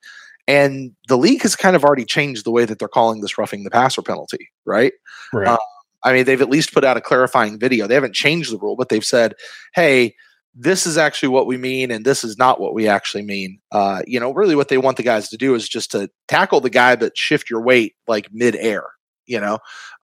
and 0.47 0.91
the 1.07 1.17
league 1.17 1.41
has 1.41 1.55
kind 1.55 1.75
of 1.75 1.83
already 1.83 2.05
changed 2.05 2.45
the 2.45 2.51
way 2.51 2.65
that 2.65 2.79
they're 2.79 2.87
calling 2.87 3.21
this 3.21 3.37
roughing 3.37 3.63
the 3.63 3.71
passer 3.71 4.01
penalty, 4.01 4.49
right? 4.65 4.93
Right. 5.33 5.47
Um, 5.47 5.57
I 6.03 6.13
mean, 6.13 6.25
they've 6.25 6.41
at 6.41 6.49
least 6.49 6.73
put 6.73 6.83
out 6.83 6.97
a 6.97 7.01
clarifying 7.01 7.59
video. 7.59 7.87
They 7.87 7.95
haven't 7.95 8.13
changed 8.13 8.53
the 8.53 8.59
rule, 8.59 8.75
but 8.75 8.89
they've 8.89 9.03
said, 9.03 9.33
"Hey, 9.73 10.15
this 10.53 10.85
is 10.85 10.97
actually 10.97 11.29
what 11.29 11.47
we 11.47 11.57
mean, 11.57 11.91
and 11.91 12.05
this 12.05 12.23
is 12.23 12.37
not 12.37 12.61
what 12.61 12.75
we 12.75 12.87
actually 12.87 13.23
mean." 13.23 13.59
Uh, 13.71 14.03
you 14.05 14.19
know, 14.19 14.31
really, 14.31 14.55
what 14.55 14.69
they 14.69 14.77
want 14.77 14.97
the 14.97 15.03
guys 15.03 15.29
to 15.29 15.37
do 15.37 15.55
is 15.55 15.67
just 15.67 15.91
to 15.91 16.09
tackle 16.27 16.61
the 16.61 16.69
guy, 16.69 16.95
but 16.95 17.17
shift 17.17 17.49
your 17.49 17.61
weight 17.61 17.95
like 18.07 18.31
midair. 18.31 18.83
You 19.25 19.41
know, 19.41 19.57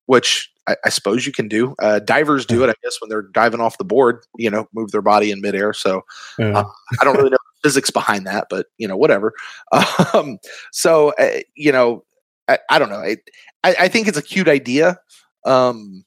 which 0.07 0.52
I, 0.67 0.77
I, 0.85 0.89
suppose 0.91 1.27
you 1.27 1.33
can 1.33 1.49
do. 1.49 1.75
Uh, 1.81 1.99
divers 1.99 2.47
do 2.47 2.63
it, 2.63 2.71
I 2.71 2.75
guess, 2.83 3.01
when 3.01 3.09
they're 3.09 3.23
diving 3.23 3.61
off 3.61 3.79
the 3.79 3.85
board. 3.85 4.25
You 4.37 4.51
know, 4.51 4.69
move 4.73 4.91
their 4.91 5.03
body 5.03 5.31
in 5.31 5.41
midair. 5.41 5.73
So 5.73 6.03
yeah. 6.39 6.59
uh, 6.59 6.65
I 7.01 7.05
don't 7.05 7.17
really 7.17 7.31
know 7.31 7.39
the 7.63 7.69
physics 7.69 7.91
behind 7.91 8.27
that, 8.27 8.47
but 8.49 8.67
you 8.79 8.89
know, 8.89 8.97
whatever. 8.97 9.35
Um, 10.15 10.39
so 10.73 11.13
uh, 11.19 11.41
you 11.55 11.73
know, 11.73 12.05
I, 12.49 12.59
I 12.71 12.79
don't 12.79 12.91
know. 12.91 13.03
I, 13.03 13.17
I, 13.65 13.89
think 13.89 14.09
it's 14.09 14.19
a 14.19 14.23
cute 14.23 14.49
idea. 14.49 14.99
Um, 15.45 16.05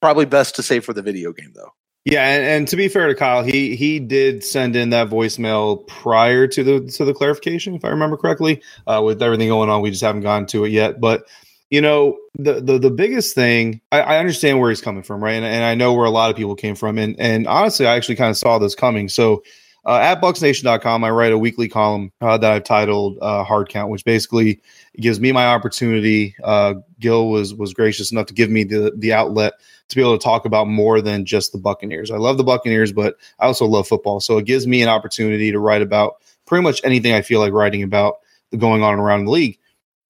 probably 0.00 0.24
best 0.24 0.56
to 0.56 0.62
say 0.62 0.80
for 0.80 0.92
the 0.92 1.02
video 1.02 1.32
game, 1.32 1.52
though. 1.54 1.70
Yeah, 2.04 2.26
and, 2.26 2.44
and, 2.44 2.68
to 2.68 2.76
be 2.76 2.88
fair 2.88 3.08
to 3.08 3.14
Kyle, 3.14 3.44
he 3.44 3.76
he 3.76 4.00
did 4.00 4.42
send 4.42 4.74
in 4.74 4.90
that 4.90 5.10
voicemail 5.10 5.86
prior 5.86 6.46
to 6.46 6.64
the 6.64 6.80
to 6.92 7.04
the 7.04 7.12
clarification, 7.12 7.74
if 7.74 7.84
I 7.84 7.88
remember 7.88 8.16
correctly. 8.16 8.62
Uh, 8.86 9.02
with 9.04 9.22
everything 9.22 9.48
going 9.48 9.68
on, 9.68 9.82
we 9.82 9.90
just 9.90 10.02
haven't 10.02 10.22
gotten 10.22 10.46
to 10.46 10.64
it 10.64 10.70
yet. 10.70 10.98
But 10.98 11.24
you 11.70 11.80
know 11.80 12.18
the 12.34 12.60
the, 12.60 12.78
the 12.78 12.90
biggest 12.90 13.34
thing 13.34 13.80
I, 13.90 14.00
I 14.00 14.18
understand 14.18 14.60
where 14.60 14.70
he's 14.70 14.80
coming 14.80 15.02
from 15.02 15.22
right? 15.22 15.34
And, 15.34 15.44
and 15.44 15.64
i 15.64 15.74
know 15.74 15.94
where 15.94 16.06
a 16.06 16.10
lot 16.10 16.30
of 16.30 16.36
people 16.36 16.54
came 16.54 16.74
from. 16.74 16.98
And 16.98 17.18
and 17.18 17.46
honestly 17.46 17.86
i 17.86 17.96
actually 17.96 18.16
kind 18.16 18.30
of 18.30 18.36
saw 18.36 18.58
this 18.58 18.74
coming. 18.74 19.08
So 19.08 19.42
uh, 19.86 19.96
at 19.96 20.20
bucsnation.com 20.20 21.04
i 21.04 21.10
write 21.10 21.32
a 21.32 21.38
weekly 21.38 21.68
column 21.68 22.12
uh, 22.20 22.36
that 22.36 22.52
i've 22.52 22.64
titled 22.64 23.16
uh, 23.22 23.42
hard 23.42 23.70
count 23.70 23.90
which 23.90 24.04
basically 24.04 24.60
gives 24.98 25.18
me 25.18 25.32
my 25.32 25.46
opportunity 25.46 26.34
uh, 26.44 26.74
gil 26.98 27.30
was 27.30 27.54
was 27.54 27.72
gracious 27.72 28.12
enough 28.12 28.26
to 28.26 28.34
give 28.34 28.50
me 28.50 28.62
the 28.62 28.92
the 28.98 29.12
outlet 29.12 29.54
to 29.88 29.96
be 29.96 30.02
able 30.02 30.16
to 30.16 30.22
talk 30.22 30.44
about 30.44 30.68
more 30.68 31.00
than 31.00 31.24
just 31.24 31.50
the 31.50 31.58
buccaneers. 31.58 32.12
I 32.12 32.16
love 32.16 32.36
the 32.36 32.44
buccaneers 32.44 32.92
but 32.92 33.16
i 33.38 33.46
also 33.46 33.64
love 33.64 33.88
football. 33.88 34.20
So 34.20 34.36
it 34.38 34.44
gives 34.44 34.66
me 34.66 34.82
an 34.82 34.88
opportunity 34.88 35.50
to 35.50 35.58
write 35.58 35.82
about 35.82 36.16
pretty 36.46 36.62
much 36.62 36.80
anything 36.84 37.14
i 37.14 37.22
feel 37.22 37.38
like 37.40 37.52
writing 37.52 37.82
about 37.82 38.16
going 38.58 38.82
on 38.82 38.98
around 38.98 39.24
the 39.26 39.30
league 39.30 39.59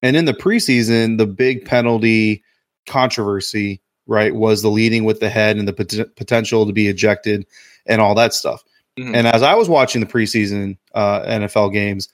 and 0.01 0.15
in 0.15 0.25
the 0.25 0.33
preseason, 0.33 1.17
the 1.17 1.27
big 1.27 1.65
penalty 1.65 2.43
controversy, 2.87 3.81
right, 4.07 4.35
was 4.35 4.61
the 4.61 4.69
leading 4.71 5.03
with 5.03 5.19
the 5.19 5.29
head 5.29 5.57
and 5.57 5.67
the 5.67 5.73
pot- 5.73 6.15
potential 6.15 6.65
to 6.65 6.73
be 6.73 6.87
ejected 6.87 7.45
and 7.85 8.01
all 8.01 8.15
that 8.15 8.33
stuff. 8.33 8.63
Mm-hmm. 8.99 9.15
And 9.15 9.27
as 9.27 9.41
I 9.41 9.55
was 9.55 9.69
watching 9.69 10.01
the 10.01 10.07
preseason 10.07 10.77
uh, 10.93 11.21
NFL 11.21 11.73
games, 11.73 12.09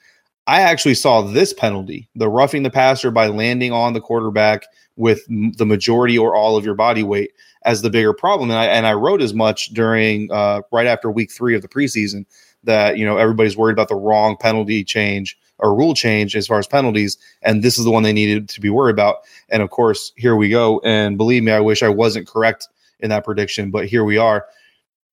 I 0.46 0.62
actually 0.62 0.94
saw 0.94 1.22
this 1.22 1.54
penalty, 1.54 2.10
the 2.16 2.30
roughing 2.30 2.64
the 2.64 2.70
passer 2.70 3.12
by 3.12 3.28
landing 3.28 3.72
on 3.72 3.94
the 3.94 4.02
quarterback 4.02 4.64
with 4.96 5.24
m- 5.30 5.52
the 5.54 5.66
majority 5.66 6.18
or 6.18 6.36
all 6.36 6.56
of 6.56 6.66
your 6.66 6.76
body 6.76 7.04
weight 7.04 7.32
as 7.66 7.82
the 7.82 7.90
bigger 7.90 8.14
problem. 8.14 8.50
And 8.50 8.60
I, 8.60 8.66
and 8.66 8.88
I 8.88 8.94
wrote 8.94 9.22
as 9.22 9.34
much 9.34 9.68
during 9.68 10.32
uh, 10.32 10.62
right 10.72 10.88
after 10.88 11.12
week 11.12 11.32
three 11.32 11.56
of 11.56 11.62
the 11.62 11.68
preseason 11.68 12.26
that, 12.64 12.98
you 12.98 13.06
know, 13.06 13.18
everybody's 13.18 13.58
worried 13.58 13.74
about 13.74 13.90
the 13.90 13.96
wrong 13.96 14.36
penalty 14.38 14.84
change 14.84 15.38
or 15.60 15.76
rule 15.76 15.94
change 15.94 16.36
as 16.36 16.48
far 16.48 16.60
as 16.60 16.68
penalties, 16.68 17.18
and 17.42 17.64
this 17.64 17.78
is 17.78 17.86
the 17.86 17.92
one 17.92 18.04
they 18.04 18.14
needed 18.14 18.48
to 18.50 18.62
be 18.62 18.70
worried 18.70 18.94
about. 18.94 19.18
And 19.50 19.64
of 19.64 19.70
course, 19.70 20.14
here 20.16 20.36
we 20.36 20.50
go. 20.50 20.80
And 20.84 21.18
believe 21.18 21.44
me, 21.44 21.52
I 21.52 21.60
wish 21.60 21.82
I 21.82 21.90
wasn't 21.90 22.28
correct 22.28 22.68
in 23.00 23.10
that 23.10 23.26
prediction, 23.26 23.72
but 23.72 23.88
here 23.88 24.04
we 24.04 24.18
are. 24.18 24.46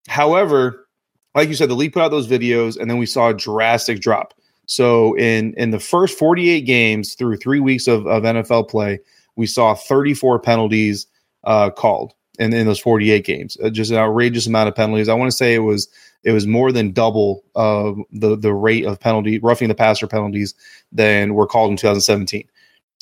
However, 0.09 0.87
like 1.35 1.49
you 1.49 1.55
said, 1.55 1.71
the 1.71 1.75
league 1.75 1.93
put 1.93 2.03
out 2.03 2.11
those 2.11 2.29
videos, 2.29 2.79
and 2.79 2.91
then 2.91 2.99
we 2.99 3.07
saw 3.07 3.31
a 3.31 3.35
drastic 3.35 4.01
drop. 4.01 4.35
So 4.67 5.17
in 5.17 5.55
in 5.55 5.71
the 5.71 5.81
first 5.81 6.19
48 6.19 6.63
games 6.63 7.15
through 7.15 7.37
three 7.37 7.61
weeks 7.61 7.87
of, 7.87 8.07
of 8.07 8.23
NFL 8.23 8.69
play, 8.69 9.01
we 9.37 9.47
saw 9.47 9.75
34 9.75 10.39
penalties 10.41 11.07
uh, 11.45 11.71
called 11.71 12.15
in, 12.39 12.53
in 12.53 12.67
those 12.67 12.81
48 12.81 13.25
games. 13.25 13.57
Uh, 13.63 13.71
just 13.71 13.91
an 13.91 13.97
outrageous 13.97 14.47
amount 14.47 14.69
of 14.69 14.75
penalties. 14.75 15.09
I 15.09 15.15
want 15.15 15.31
to 15.31 15.37
say 15.37 15.55
it 15.55 15.61
was 15.61 15.89
it 16.23 16.33
was 16.33 16.47
more 16.47 16.73
than 16.73 16.93
double 16.93 17.45
uh, 17.55 17.93
the 18.13 18.37
the 18.37 18.55
rate 18.55 18.87
of 18.87 19.01
penalty 19.01 19.39
roughing 19.39 19.69
the 19.69 19.75
passer 19.75 20.07
penalties 20.07 20.55
than 20.93 21.35
were 21.35 21.47
called 21.47 21.71
in 21.71 21.77
2017. 21.77 22.49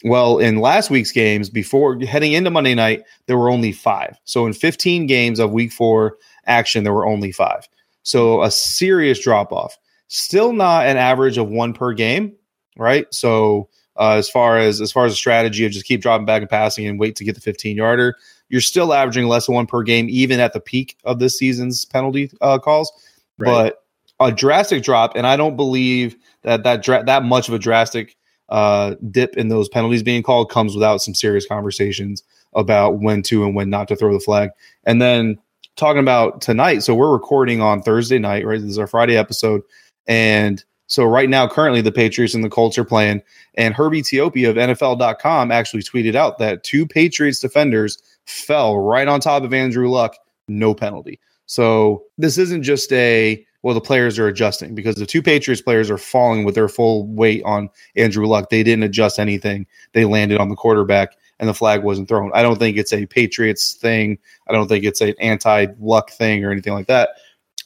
Well, 0.04 0.38
in 0.38 0.58
last 0.58 0.90
week's 0.90 1.12
games, 1.12 1.48
before 1.48 2.00
heading 2.00 2.32
into 2.32 2.50
Monday 2.50 2.74
night, 2.74 3.04
there 3.26 3.38
were 3.38 3.50
only 3.50 3.70
five. 3.70 4.18
So 4.24 4.46
in 4.46 4.52
15 4.52 5.06
games 5.06 5.38
of 5.38 5.52
Week 5.52 5.72
Four 5.72 6.16
action, 6.46 6.82
there 6.82 6.92
were 6.92 7.06
only 7.06 7.30
five. 7.30 7.68
So 8.02 8.42
a 8.42 8.50
serious 8.50 9.20
drop 9.20 9.52
off. 9.52 9.78
Still 10.08 10.52
not 10.52 10.86
an 10.86 10.96
average 10.96 11.38
of 11.38 11.48
one 11.48 11.72
per 11.72 11.92
game, 11.92 12.34
right? 12.76 13.06
So 13.14 13.68
uh, 13.96 14.14
as 14.14 14.28
far 14.28 14.58
as 14.58 14.80
as 14.80 14.90
far 14.90 15.06
as 15.06 15.12
a 15.12 15.16
strategy 15.16 15.64
of 15.64 15.72
just 15.72 15.86
keep 15.86 16.00
dropping 16.00 16.26
back 16.26 16.42
and 16.42 16.50
passing 16.50 16.86
and 16.86 16.98
wait 16.98 17.16
to 17.16 17.24
get 17.24 17.34
the 17.34 17.40
15 17.40 17.76
yarder, 17.76 18.16
you're 18.52 18.60
still 18.60 18.92
averaging 18.92 19.26
less 19.28 19.46
than 19.46 19.54
one 19.54 19.66
per 19.66 19.82
game, 19.82 20.08
even 20.10 20.38
at 20.38 20.52
the 20.52 20.60
peak 20.60 20.98
of 21.04 21.18
this 21.18 21.38
season's 21.38 21.86
penalty 21.86 22.30
uh, 22.42 22.58
calls. 22.58 22.92
Right. 23.38 23.72
But 24.20 24.28
a 24.28 24.30
drastic 24.30 24.82
drop, 24.82 25.16
and 25.16 25.26
I 25.26 25.38
don't 25.38 25.56
believe 25.56 26.14
that 26.42 26.62
that 26.64 26.82
dra- 26.82 27.02
that 27.04 27.24
much 27.24 27.48
of 27.48 27.54
a 27.54 27.58
drastic 27.58 28.14
uh, 28.50 28.94
dip 29.10 29.38
in 29.38 29.48
those 29.48 29.70
penalties 29.70 30.02
being 30.02 30.22
called 30.22 30.50
comes 30.50 30.74
without 30.74 31.00
some 31.00 31.14
serious 31.14 31.46
conversations 31.46 32.22
about 32.54 33.00
when 33.00 33.22
to 33.22 33.42
and 33.42 33.54
when 33.56 33.70
not 33.70 33.88
to 33.88 33.96
throw 33.96 34.12
the 34.12 34.20
flag. 34.20 34.50
And 34.84 35.00
then 35.00 35.38
talking 35.76 36.00
about 36.00 36.42
tonight, 36.42 36.80
so 36.82 36.94
we're 36.94 37.10
recording 37.10 37.62
on 37.62 37.80
Thursday 37.80 38.18
night, 38.18 38.44
right? 38.44 38.60
This 38.60 38.68
is 38.68 38.78
our 38.78 38.86
Friday 38.86 39.16
episode, 39.16 39.62
and 40.06 40.62
so 40.88 41.04
right 41.04 41.30
now, 41.30 41.48
currently, 41.48 41.80
the 41.80 41.90
Patriots 41.90 42.34
and 42.34 42.44
the 42.44 42.50
Colts 42.50 42.76
are 42.76 42.84
playing. 42.84 43.22
And 43.54 43.72
Herbie 43.72 44.02
Teope 44.02 44.46
of 44.46 44.56
NFL.com 44.56 45.50
actually 45.50 45.82
tweeted 45.82 46.14
out 46.14 46.36
that 46.36 46.64
two 46.64 46.86
Patriots 46.86 47.38
defenders 47.38 47.96
fell 48.26 48.78
right 48.78 49.08
on 49.08 49.20
top 49.20 49.42
of 49.42 49.52
Andrew 49.52 49.88
Luck, 49.88 50.16
no 50.48 50.74
penalty. 50.74 51.20
So 51.46 52.04
this 52.18 52.38
isn't 52.38 52.62
just 52.62 52.92
a 52.92 53.44
well, 53.62 53.74
the 53.74 53.80
players 53.80 54.18
are 54.18 54.26
adjusting 54.26 54.74
because 54.74 54.96
the 54.96 55.06
two 55.06 55.22
Patriots 55.22 55.62
players 55.62 55.88
are 55.88 55.98
falling 55.98 56.44
with 56.44 56.56
their 56.56 56.68
full 56.68 57.06
weight 57.06 57.42
on 57.44 57.70
Andrew 57.94 58.26
Luck. 58.26 58.50
They 58.50 58.64
didn't 58.64 58.82
adjust 58.82 59.20
anything. 59.20 59.66
They 59.92 60.04
landed 60.04 60.38
on 60.38 60.48
the 60.48 60.56
quarterback 60.56 61.16
and 61.38 61.48
the 61.48 61.54
flag 61.54 61.82
wasn't 61.82 62.08
thrown. 62.08 62.30
I 62.34 62.42
don't 62.42 62.58
think 62.58 62.76
it's 62.76 62.92
a 62.92 63.06
Patriots 63.06 63.74
thing. 63.74 64.18
I 64.48 64.52
don't 64.52 64.68
think 64.68 64.84
it's 64.84 65.00
an 65.00 65.14
anti 65.20 65.66
Luck 65.80 66.10
thing 66.10 66.44
or 66.44 66.50
anything 66.50 66.72
like 66.72 66.86
that. 66.88 67.10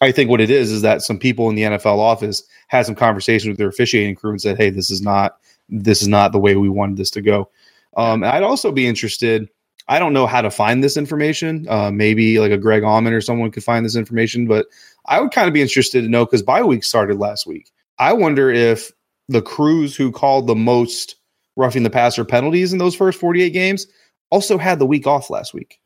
I 0.00 0.12
think 0.12 0.28
what 0.28 0.42
it 0.42 0.50
is 0.50 0.70
is 0.70 0.82
that 0.82 1.02
some 1.02 1.18
people 1.18 1.48
in 1.48 1.54
the 1.54 1.62
NFL 1.62 1.98
office 1.98 2.42
had 2.68 2.84
some 2.84 2.94
conversations 2.94 3.48
with 3.48 3.58
their 3.58 3.68
officiating 3.68 4.14
crew 4.14 4.30
and 4.30 4.40
said, 4.40 4.58
"Hey, 4.58 4.70
this 4.70 4.90
is 4.90 5.00
not 5.00 5.38
this 5.68 6.02
is 6.02 6.08
not 6.08 6.32
the 6.32 6.38
way 6.38 6.56
we 6.56 6.68
wanted 6.68 6.98
this 6.98 7.10
to 7.12 7.22
go." 7.22 7.50
Um, 7.96 8.22
I'd 8.22 8.42
also 8.42 8.72
be 8.72 8.86
interested. 8.86 9.48
I 9.88 9.98
don't 9.98 10.12
know 10.12 10.26
how 10.26 10.42
to 10.42 10.50
find 10.50 10.82
this 10.82 10.96
information. 10.96 11.66
Uh, 11.68 11.90
maybe 11.90 12.40
like 12.40 12.50
a 12.50 12.58
Greg 12.58 12.82
Auman 12.82 13.12
or 13.12 13.20
someone 13.20 13.50
could 13.50 13.64
find 13.64 13.84
this 13.84 13.96
information, 13.96 14.46
but 14.46 14.66
I 15.06 15.20
would 15.20 15.30
kind 15.30 15.46
of 15.46 15.54
be 15.54 15.62
interested 15.62 16.02
to 16.02 16.08
know 16.08 16.24
because 16.24 16.42
bye 16.42 16.62
week 16.62 16.84
started 16.84 17.18
last 17.18 17.46
week. 17.46 17.70
I 17.98 18.12
wonder 18.12 18.50
if 18.50 18.90
the 19.28 19.42
crews 19.42 19.96
who 19.96 20.10
called 20.12 20.46
the 20.46 20.54
most 20.54 21.16
roughing 21.56 21.82
the 21.82 21.90
passer 21.90 22.24
penalties 22.24 22.72
in 22.72 22.78
those 22.78 22.94
first 22.94 23.18
48 23.18 23.50
games 23.50 23.86
also 24.30 24.58
had 24.58 24.78
the 24.78 24.86
week 24.86 25.06
off 25.06 25.30
last 25.30 25.54
week. 25.54 25.80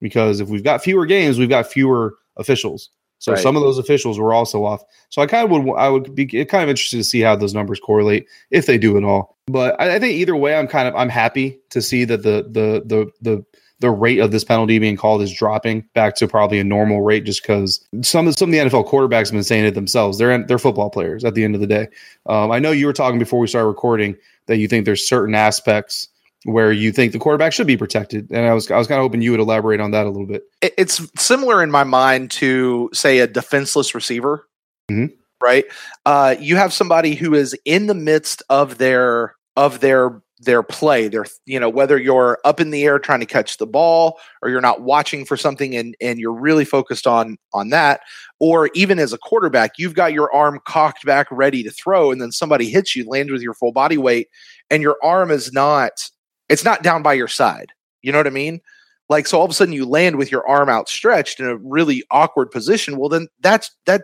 Because 0.00 0.40
if 0.40 0.48
we've 0.48 0.64
got 0.64 0.82
fewer 0.82 1.06
games, 1.06 1.38
we've 1.38 1.48
got 1.48 1.66
fewer 1.66 2.16
officials. 2.36 2.90
So 3.18 3.32
right. 3.32 3.40
some 3.40 3.56
of 3.56 3.62
those 3.62 3.78
officials 3.78 4.18
were 4.18 4.34
also 4.34 4.64
off. 4.64 4.82
So 5.08 5.22
I 5.22 5.26
kind 5.26 5.44
of 5.44 5.50
would 5.50 5.76
I 5.76 5.88
would 5.88 6.14
be 6.14 6.26
kind 6.26 6.62
of 6.62 6.68
interested 6.68 6.98
to 6.98 7.04
see 7.04 7.20
how 7.20 7.36
those 7.36 7.54
numbers 7.54 7.80
correlate 7.80 8.26
if 8.50 8.66
they 8.66 8.78
do 8.78 8.96
at 8.96 9.04
all. 9.04 9.36
But 9.46 9.80
I, 9.80 9.96
I 9.96 9.98
think 9.98 10.14
either 10.14 10.36
way, 10.36 10.56
I'm 10.56 10.66
kind 10.66 10.88
of 10.88 10.94
I'm 10.94 11.08
happy 11.08 11.58
to 11.70 11.80
see 11.80 12.04
that 12.04 12.22
the 12.22 12.46
the 12.50 12.82
the 12.84 13.10
the 13.22 13.44
the 13.80 13.90
rate 13.90 14.18
of 14.18 14.30
this 14.30 14.44
penalty 14.44 14.78
being 14.78 14.96
called 14.96 15.20
is 15.20 15.32
dropping 15.32 15.86
back 15.94 16.14
to 16.16 16.28
probably 16.28 16.58
a 16.58 16.64
normal 16.64 17.02
rate 17.02 17.24
just 17.24 17.42
because 17.42 17.86
some 18.02 18.26
of 18.26 18.34
some 18.34 18.48
of 18.48 18.52
the 18.52 18.58
NFL 18.58 18.88
quarterbacks 18.88 19.26
have 19.26 19.32
been 19.32 19.44
saying 19.44 19.64
it 19.64 19.74
themselves. 19.74 20.18
They're 20.18 20.46
they're 20.46 20.58
football 20.58 20.90
players 20.90 21.24
at 21.24 21.34
the 21.34 21.44
end 21.44 21.54
of 21.54 21.60
the 21.60 21.66
day. 21.66 21.88
Um, 22.26 22.50
I 22.50 22.58
know 22.58 22.70
you 22.70 22.86
were 22.86 22.92
talking 22.92 23.18
before 23.18 23.40
we 23.40 23.46
started 23.46 23.68
recording 23.68 24.16
that 24.46 24.58
you 24.58 24.68
think 24.68 24.84
there's 24.84 25.06
certain 25.06 25.34
aspects 25.34 26.08
where 26.44 26.72
you 26.72 26.92
think 26.92 27.12
the 27.12 27.18
quarterback 27.18 27.52
should 27.52 27.66
be 27.66 27.76
protected. 27.76 28.30
And 28.30 28.46
I 28.46 28.52
was 28.52 28.70
I 28.70 28.78
was 28.78 28.86
kind 28.86 28.98
of 28.98 29.04
hoping 29.04 29.22
you 29.22 29.30
would 29.32 29.40
elaborate 29.40 29.80
on 29.80 29.90
that 29.92 30.06
a 30.06 30.10
little 30.10 30.26
bit. 30.26 30.44
It's 30.62 31.00
similar 31.20 31.62
in 31.62 31.70
my 31.70 31.84
mind 31.84 32.30
to 32.32 32.90
say 32.92 33.18
a 33.18 33.26
defenseless 33.26 33.94
receiver, 33.94 34.46
mm-hmm. 34.90 35.14
right? 35.42 35.64
Uh, 36.06 36.36
you 36.38 36.56
have 36.56 36.72
somebody 36.72 37.14
who 37.14 37.34
is 37.34 37.56
in 37.64 37.86
the 37.86 37.94
midst 37.94 38.42
of 38.50 38.78
their 38.78 39.34
of 39.56 39.80
their 39.80 40.20
their 40.40 40.62
play. 40.62 41.08
Their 41.08 41.24
you 41.46 41.58
know 41.58 41.70
whether 41.70 41.96
you're 41.96 42.38
up 42.44 42.60
in 42.60 42.70
the 42.70 42.84
air 42.84 42.98
trying 42.98 43.20
to 43.20 43.26
catch 43.26 43.56
the 43.56 43.66
ball 43.66 44.18
or 44.42 44.50
you're 44.50 44.60
not 44.60 44.82
watching 44.82 45.24
for 45.24 45.38
something 45.38 45.74
and 45.74 45.96
and 46.00 46.18
you're 46.18 46.38
really 46.38 46.66
focused 46.66 47.06
on 47.06 47.38
on 47.54 47.70
that, 47.70 48.00
or 48.38 48.68
even 48.74 48.98
as 48.98 49.14
a 49.14 49.18
quarterback, 49.18 49.72
you've 49.78 49.94
got 49.94 50.12
your 50.12 50.30
arm 50.34 50.60
cocked 50.66 51.06
back 51.06 51.26
ready 51.30 51.62
to 51.62 51.70
throw, 51.70 52.10
and 52.10 52.20
then 52.20 52.32
somebody 52.32 52.68
hits 52.68 52.94
you, 52.94 53.08
lands 53.08 53.32
with 53.32 53.40
your 53.40 53.54
full 53.54 53.72
body 53.72 53.96
weight, 53.96 54.28
and 54.70 54.82
your 54.82 54.98
arm 55.02 55.30
is 55.30 55.50
not 55.50 56.10
it's 56.48 56.64
not 56.64 56.82
down 56.82 57.02
by 57.02 57.14
your 57.14 57.28
side. 57.28 57.72
You 58.02 58.12
know 58.12 58.18
what 58.18 58.26
I 58.26 58.30
mean? 58.30 58.60
Like 59.08 59.26
so 59.26 59.38
all 59.38 59.44
of 59.44 59.50
a 59.50 59.54
sudden 59.54 59.74
you 59.74 59.86
land 59.86 60.16
with 60.16 60.32
your 60.32 60.46
arm 60.46 60.68
outstretched 60.68 61.40
in 61.40 61.46
a 61.46 61.56
really 61.56 62.02
awkward 62.10 62.50
position. 62.50 62.96
Well 62.96 63.08
then 63.08 63.28
that's 63.40 63.70
that 63.86 64.02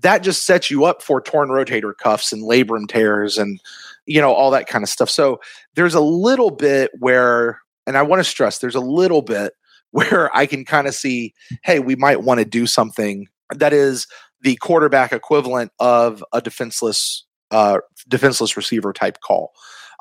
that 0.00 0.22
just 0.22 0.46
sets 0.46 0.70
you 0.70 0.84
up 0.84 1.02
for 1.02 1.20
torn 1.20 1.48
rotator 1.48 1.96
cuffs 1.96 2.32
and 2.32 2.42
labrum 2.42 2.88
tears 2.88 3.38
and 3.38 3.60
you 4.06 4.20
know 4.20 4.32
all 4.32 4.50
that 4.50 4.66
kind 4.66 4.82
of 4.82 4.88
stuff. 4.88 5.10
So 5.10 5.40
there's 5.74 5.94
a 5.94 6.00
little 6.00 6.50
bit 6.50 6.90
where 6.98 7.60
and 7.86 7.96
I 7.96 8.02
want 8.02 8.20
to 8.20 8.24
stress 8.24 8.58
there's 8.58 8.74
a 8.74 8.80
little 8.80 9.22
bit 9.22 9.52
where 9.90 10.34
I 10.36 10.46
can 10.46 10.64
kind 10.64 10.88
of 10.88 10.94
see 10.94 11.34
hey 11.62 11.78
we 11.78 11.96
might 11.96 12.22
want 12.22 12.38
to 12.38 12.44
do 12.44 12.66
something 12.66 13.26
that 13.54 13.72
is 13.72 14.06
the 14.40 14.56
quarterback 14.56 15.12
equivalent 15.12 15.70
of 15.78 16.24
a 16.32 16.40
defenseless 16.40 17.24
uh 17.50 17.78
defenseless 18.08 18.56
receiver 18.56 18.92
type 18.92 19.18
call. 19.20 19.52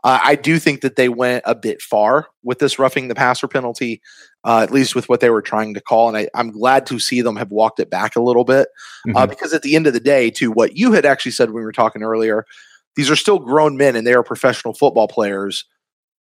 Uh, 0.04 0.20
I 0.22 0.36
do 0.36 0.60
think 0.60 0.82
that 0.82 0.98
they 0.98 1.08
went 1.08 1.44
a 1.46 1.56
bit 1.56 1.82
far 1.82 2.28
with 2.44 2.60
this 2.60 2.78
roughing 2.78 3.08
the 3.08 3.16
passer 3.16 3.48
penalty, 3.48 4.02
uh, 4.44 4.60
at 4.60 4.72
least 4.72 4.96
with 4.96 5.08
what 5.08 5.22
they 5.22 5.30
were 5.30 5.42
trying 5.42 5.74
to 5.74 5.82
call. 5.82 6.10
And 6.10 6.18
I, 6.18 6.40
am 6.40 6.52
glad 6.52 6.86
to 6.88 7.00
see 7.00 7.22
them 7.22 7.38
have 7.38 7.52
walked 7.52 7.80
it 7.80 7.90
back 7.90 8.16
a 8.16 8.22
little 8.22 8.44
bit 8.44 8.68
uh, 8.68 9.10
mm-hmm. 9.10 9.18
uh, 9.18 9.28
because 9.28 9.54
at 9.54 9.62
the 9.62 9.76
end 9.76 9.88
of 9.88 9.94
the 9.94 10.02
day, 10.02 10.30
to 10.32 10.52
what 10.52 10.76
you 10.76 10.92
had 10.92 11.06
actually 11.06 11.32
said 11.32 11.50
when 11.50 11.62
we 11.62 11.66
were 11.66 11.72
talking 11.72 12.04
earlier, 12.04 12.46
these 12.96 13.10
are 13.10 13.16
still 13.16 13.40
grown 13.40 13.78
men 13.78 13.96
and 13.96 14.06
they 14.06 14.14
are 14.14 14.24
professional 14.24 14.74
football 14.74 15.08
players 15.08 15.66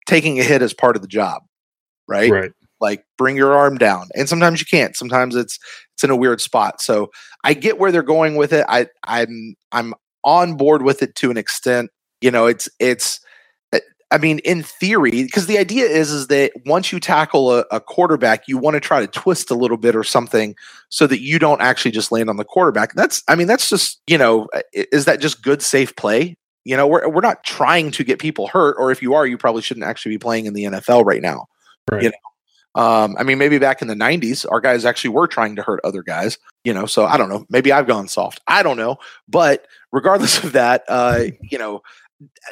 taking 0.05 0.39
a 0.39 0.43
hit 0.43 0.61
as 0.61 0.73
part 0.73 0.95
of 0.95 1.01
the 1.01 1.07
job, 1.07 1.43
right? 2.07 2.31
Right. 2.31 2.51
Like 2.79 3.05
bring 3.17 3.35
your 3.35 3.53
arm 3.53 3.77
down, 3.77 4.09
and 4.13 4.27
sometimes 4.27 4.59
you 4.59 4.65
can't. 4.65 4.93
Sometimes 4.93 5.37
it's 5.37 5.57
it's 5.93 6.03
in 6.03 6.09
a 6.09 6.17
weird 6.17 6.41
spot. 6.41 6.81
So 6.81 7.11
I 7.45 7.53
get 7.53 7.79
where 7.79 7.93
they're 7.93 8.03
going 8.03 8.35
with 8.35 8.51
it. 8.51 8.65
I 8.67 8.87
I'm 9.03 9.55
I'm 9.71 9.93
on 10.25 10.55
board 10.55 10.81
with 10.81 11.01
it 11.01 11.15
to 11.15 11.31
an 11.31 11.37
extent. 11.37 11.91
You 12.19 12.29
know, 12.29 12.45
it's 12.45 12.67
it's 12.79 13.21
I 14.13 14.19
mean, 14.19 14.39
in 14.39 14.61
theory, 14.61 15.09
because 15.09 15.47
the 15.47 15.57
idea 15.57 15.85
is 15.85 16.11
is 16.11 16.27
that 16.27 16.51
once 16.67 16.91
you 16.91 16.99
tackle 16.99 17.51
a, 17.51 17.65
a 17.71 17.79
quarterback, 17.79 18.47
you 18.47 18.59
want 18.59 18.75
to 18.75 18.79
try 18.79 19.01
to 19.01 19.07
twist 19.07 19.49
a 19.49 19.55
little 19.55 19.75
bit 19.75 19.95
or 19.95 20.03
something 20.03 20.55
so 20.89 21.07
that 21.07 21.19
you 21.19 21.39
don't 21.39 21.61
actually 21.61 21.89
just 21.89 22.11
land 22.11 22.29
on 22.29 22.37
the 22.37 22.45
quarterback. 22.45 22.93
That's, 22.93 23.23
I 23.27 23.33
mean, 23.33 23.47
that's 23.47 23.69
just 23.69 23.99
you 24.05 24.19
know, 24.19 24.47
is 24.71 25.05
that 25.05 25.19
just 25.19 25.41
good 25.41 25.63
safe 25.63 25.95
play? 25.95 26.37
You 26.63 26.77
know, 26.77 26.85
we're 26.85 27.09
we're 27.09 27.21
not 27.21 27.43
trying 27.43 27.89
to 27.89 28.03
get 28.03 28.19
people 28.19 28.47
hurt, 28.47 28.75
or 28.77 28.91
if 28.91 29.01
you 29.01 29.15
are, 29.15 29.25
you 29.25 29.37
probably 29.37 29.63
shouldn't 29.63 29.85
actually 29.85 30.13
be 30.13 30.19
playing 30.19 30.45
in 30.45 30.53
the 30.53 30.65
NFL 30.65 31.05
right 31.05 31.21
now. 31.21 31.47
Right. 31.91 32.03
You 32.03 32.09
know, 32.09 32.81
um, 32.81 33.15
I 33.17 33.23
mean, 33.23 33.39
maybe 33.39 33.57
back 33.57 33.81
in 33.81 33.87
the 33.87 33.95
'90s, 33.95 34.45
our 34.49 34.61
guys 34.61 34.85
actually 34.85 35.09
were 35.09 35.27
trying 35.27 35.55
to 35.55 35.63
hurt 35.63 35.81
other 35.83 36.03
guys. 36.03 36.37
You 36.63 36.73
know, 36.73 36.85
so 36.85 37.05
I 37.05 37.17
don't 37.17 37.29
know. 37.29 37.45
Maybe 37.49 37.71
I've 37.71 37.87
gone 37.87 38.07
soft. 38.07 38.41
I 38.47 38.61
don't 38.61 38.77
know. 38.77 38.97
But 39.27 39.65
regardless 39.91 40.43
of 40.43 40.51
that, 40.53 40.83
uh, 40.87 41.25
you 41.41 41.57
know, 41.57 41.81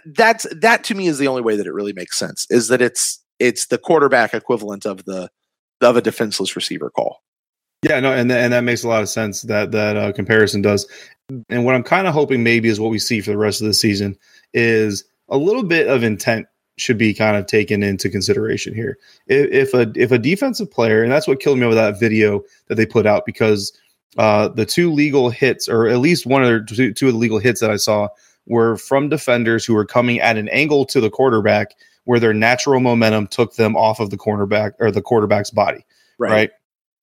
that's 0.06 0.48
that 0.56 0.84
to 0.86 0.96
me 0.96 1.08
is 1.08 1.18
the 1.18 1.28
only 1.28 1.42
way 1.42 1.56
that 1.56 1.68
it 1.68 1.74
really 1.74 1.94
makes 1.94 2.18
sense 2.18 2.48
is 2.50 2.68
that 2.68 2.82
it's 2.82 3.20
it's 3.40 3.68
the 3.68 3.78
quarterback 3.78 4.34
equivalent 4.34 4.86
of 4.86 5.06
the 5.06 5.30
of 5.82 5.98
a 5.98 6.02
defenseless 6.02 6.56
receiver 6.56 6.90
call. 6.90 7.22
Yeah, 7.84 8.00
no, 8.00 8.14
and 8.14 8.32
and 8.32 8.54
that 8.54 8.64
makes 8.64 8.84
a 8.84 8.88
lot 8.88 9.02
of 9.02 9.10
sense. 9.10 9.42
That 9.44 9.72
that 9.72 9.98
uh, 9.98 10.12
comparison 10.12 10.62
does. 10.62 10.88
And 11.50 11.66
what 11.66 11.76
I'm 11.76 11.84
kind 11.84 12.08
of 12.08 12.14
hoping 12.14 12.44
maybe 12.44 12.70
is 12.70 12.80
what 12.80 12.92
we 12.92 13.00
see 13.00 13.22
for 13.22 13.32
the 13.32 13.38
rest 13.38 13.62
of 13.62 13.68
the 13.68 13.74
season 13.74 14.18
is 14.54 15.04
a 15.30 15.38
little 15.38 15.64
bit 15.64 15.88
of 15.88 16.04
intent 16.04 16.46
should 16.78 16.98
be 16.98 17.14
kind 17.14 17.38
of 17.38 17.46
taken 17.46 17.84
into 17.84 18.10
consideration 18.10 18.76
here. 18.76 18.98
If, 19.28 19.72
if 19.72 19.74
a 19.74 19.92
if 19.96 20.12
a 20.12 20.20
defensive 20.20 20.70
player, 20.70 21.02
and 21.02 21.12
that's 21.12 21.28
what 21.28 21.40
killed 21.40 21.58
me 21.58 21.68
with 21.68 21.78
that 21.78 22.00
video 22.00 22.44
that 22.68 22.76
they 22.76 22.86
put 22.86 23.08
out 23.08 23.26
because 23.26 23.76
uh, 24.18 24.50
the 24.50 24.66
two 24.66 24.92
legal 24.92 25.30
hits, 25.30 25.68
or 25.68 25.88
at 25.88 26.00
least 26.00 26.26
one 26.26 26.44
of 26.44 26.50
the 26.50 26.76
two, 26.76 26.94
two 26.94 27.08
of 27.08 27.14
the 27.14 27.20
legal 27.20 27.40
hits 27.40 27.62
that 27.62 27.72
I 27.72 27.78
saw 27.78 28.10
were 28.46 28.78
from 28.78 29.10
defenders 29.10 29.66
who 29.66 29.74
were 29.74 29.86
coming 29.86 30.20
at 30.20 30.38
an 30.38 30.50
angle 30.50 30.86
to 30.86 31.02
the 31.02 31.10
quarterback 31.10 31.76
where 32.06 32.20
their 32.20 32.34
natural 32.34 32.80
momentum 32.80 33.28
took 33.28 33.56
them 33.56 33.76
off 33.76 34.00
of 34.00 34.10
the 34.10 34.18
cornerback 34.18 34.74
or 34.80 34.92
the 34.92 35.02
quarterback's 35.02 35.52
body. 35.52 35.86
Right. 36.18 36.32
Right. 36.32 36.52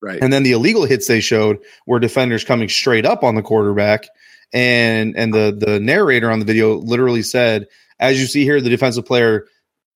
right. 0.01 0.19
And 0.21 0.31
then 0.31 0.43
the 0.43 0.51
illegal 0.51 0.85
hits 0.85 1.07
they 1.07 1.21
showed 1.21 1.59
were 1.87 1.99
defenders 1.99 2.43
coming 2.43 2.69
straight 2.69 3.05
up 3.05 3.23
on 3.23 3.35
the 3.35 3.41
quarterback. 3.41 4.07
And 4.51 5.15
and 5.15 5.33
the 5.33 5.55
the 5.57 5.79
narrator 5.79 6.31
on 6.31 6.39
the 6.39 6.45
video 6.45 6.75
literally 6.75 7.21
said, 7.21 7.67
as 7.99 8.19
you 8.19 8.25
see 8.25 8.43
here, 8.43 8.59
the 8.59 8.69
defensive 8.69 9.05
player 9.05 9.45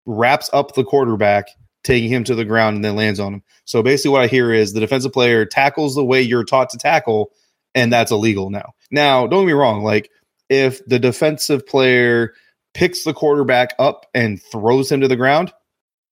wraps 0.05 0.49
up 0.53 0.75
the 0.75 0.83
quarterback, 0.83 1.47
taking 1.83 2.09
him 2.09 2.23
to 2.25 2.35
the 2.35 2.45
ground 2.45 2.75
and 2.75 2.85
then 2.85 2.95
lands 2.95 3.19
on 3.19 3.35
him. 3.35 3.43
So 3.65 3.81
basically 3.81 4.11
what 4.11 4.21
I 4.21 4.27
hear 4.27 4.53
is 4.53 4.73
the 4.73 4.79
defensive 4.79 5.13
player 5.13 5.45
tackles 5.45 5.95
the 5.95 6.05
way 6.05 6.21
you're 6.21 6.43
taught 6.43 6.69
to 6.71 6.77
tackle, 6.77 7.31
and 7.73 7.91
that's 7.91 8.11
illegal 8.11 8.49
now. 8.49 8.73
Now, 8.91 9.25
don't 9.25 9.43
get 9.43 9.47
me 9.47 9.53
wrong, 9.53 9.83
like 9.83 10.11
if 10.49 10.85
the 10.85 10.99
defensive 10.99 11.65
player 11.65 12.33
picks 12.73 13.03
the 13.03 13.13
quarterback 13.13 13.73
up 13.79 14.05
and 14.13 14.41
throws 14.41 14.91
him 14.91 15.01
to 15.01 15.07
the 15.07 15.15
ground, 15.15 15.53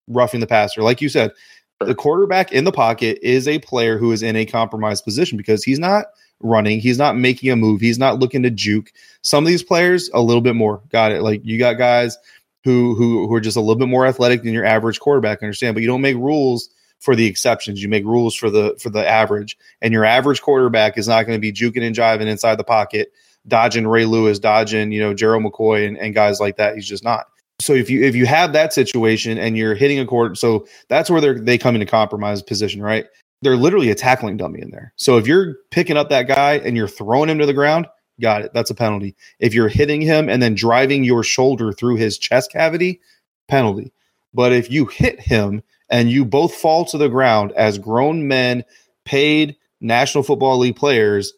roughing 0.08 0.40
the 0.40 0.48
passer. 0.48 0.84
Like 0.84 1.02
you 1.02 1.10
said, 1.10 1.32
the 1.80 1.96
quarterback 1.96 2.52
in 2.52 2.64
the 2.64 2.72
pocket 2.72 3.20
is 3.22 3.48
a 3.48 3.60
player 3.60 3.98
who 3.98 4.12
is 4.12 4.22
in 4.22 4.36
a 4.36 4.46
compromised 4.46 5.04
position 5.04 5.38
because 5.38 5.64
he's 5.64 5.80
not 5.80 6.06
running, 6.40 6.80
he's 6.80 6.98
not 6.98 7.18
making 7.18 7.50
a 7.50 7.56
move, 7.56 7.82
he's 7.82 8.00
not 8.00 8.20
looking 8.20 8.44
to 8.44 8.52
juke. 8.52 8.92
Some 9.22 9.44
of 9.44 9.48
these 9.48 9.64
players 9.64 10.10
a 10.14 10.22
little 10.22 10.42
bit 10.42 10.56
more. 10.56 10.82
Got 10.90 11.12
it. 11.12 11.22
Like 11.22 11.42
you 11.44 11.58
got 11.58 11.74
guys 11.74 12.18
who 12.64 12.96
who 12.96 13.28
who 13.28 13.34
are 13.34 13.42
just 13.42 13.58
a 13.58 13.62
little 13.62 13.76
bit 13.76 13.88
more 13.88 14.06
athletic 14.06 14.44
than 14.44 14.54
your 14.54 14.66
average 14.66 15.00
quarterback, 15.00 15.42
understand, 15.42 15.76
but 15.76 15.82
you 15.82 15.88
don't 15.88 16.02
make 16.02 16.18
rules 16.18 16.70
for 17.00 17.16
the 17.16 17.26
exceptions. 17.26 17.82
You 17.82 17.90
make 17.90 18.06
rules 18.06 18.36
for 18.36 18.50
the 18.52 18.78
for 18.80 18.90
the 18.90 19.08
average. 19.08 19.58
And 19.82 19.94
your 19.94 20.06
average 20.06 20.42
quarterback 20.42 20.98
is 20.98 21.08
not 21.08 21.26
going 21.26 21.36
to 21.36 21.42
be 21.42 21.52
juking 21.52 21.86
and 21.86 21.96
jiving 21.96 22.28
inside 22.28 22.56
the 22.56 22.64
pocket 22.64 23.12
dodging 23.48 23.88
Ray 23.88 24.06
Lewis, 24.06 24.40
dodging, 24.40 24.92
you 24.92 25.00
know, 25.00 25.14
Gerald 25.14 25.44
McCoy 25.44 25.88
and, 25.88 25.98
and 25.98 26.14
guys 26.14 26.40
like 26.40 26.58
that. 26.58 26.76
He's 26.76 26.88
just 26.88 27.04
not. 27.04 27.26
So 27.60 27.74
if 27.74 27.90
you 27.90 28.04
if 28.04 28.16
you 28.16 28.26
have 28.26 28.54
that 28.54 28.74
situation 28.74 29.38
and 29.38 29.56
you're 29.56 29.76
hitting 29.76 30.00
a 30.00 30.06
quarter, 30.06 30.36
so 30.36 30.68
that's 30.90 31.10
where 31.10 31.22
they 31.22 31.34
they 31.34 31.58
come 31.58 31.76
into 31.76 31.86
compromise 31.86 32.42
position, 32.42 32.82
right? 32.82 33.06
They're 33.44 33.58
literally 33.58 33.90
a 33.90 33.96
tackling 33.96 34.38
dummy 34.38 34.62
in 34.62 34.72
there. 34.72 34.94
So 34.98 35.18
if 35.18 35.28
you're 35.28 35.56
picking 35.72 35.98
up 35.98 36.10
that 36.10 36.28
guy 36.28 36.54
and 36.54 36.76
you're 36.76 36.88
throwing 36.88 37.30
him 37.30 37.40
to 37.40 37.46
the 37.46 37.54
ground, 37.54 37.88
got 38.20 38.42
it. 38.42 38.52
That's 38.54 38.70
a 38.70 38.76
penalty. 38.76 39.16
If 39.40 39.54
you're 39.54 39.68
hitting 39.68 40.02
him 40.02 40.30
and 40.30 40.42
then 40.42 40.56
driving 40.56 41.04
your 41.04 41.24
shoulder 41.24 41.72
through 41.72 41.98
his 41.98 42.18
chest 42.18 42.52
cavity, 42.52 43.02
penalty. 43.48 43.92
But 44.34 44.54
if 44.54 44.72
you 44.72 44.86
hit 44.86 45.20
him 45.20 45.62
and 45.90 46.10
you 46.10 46.24
both 46.24 46.54
fall 46.54 46.86
to 46.86 46.98
the 46.98 47.10
ground 47.10 47.52
as 47.54 47.78
grown 47.78 48.28
men, 48.28 48.64
paid 49.06 49.56
National 49.82 50.24
Football 50.24 50.60
League 50.60 50.76
players, 50.76 51.34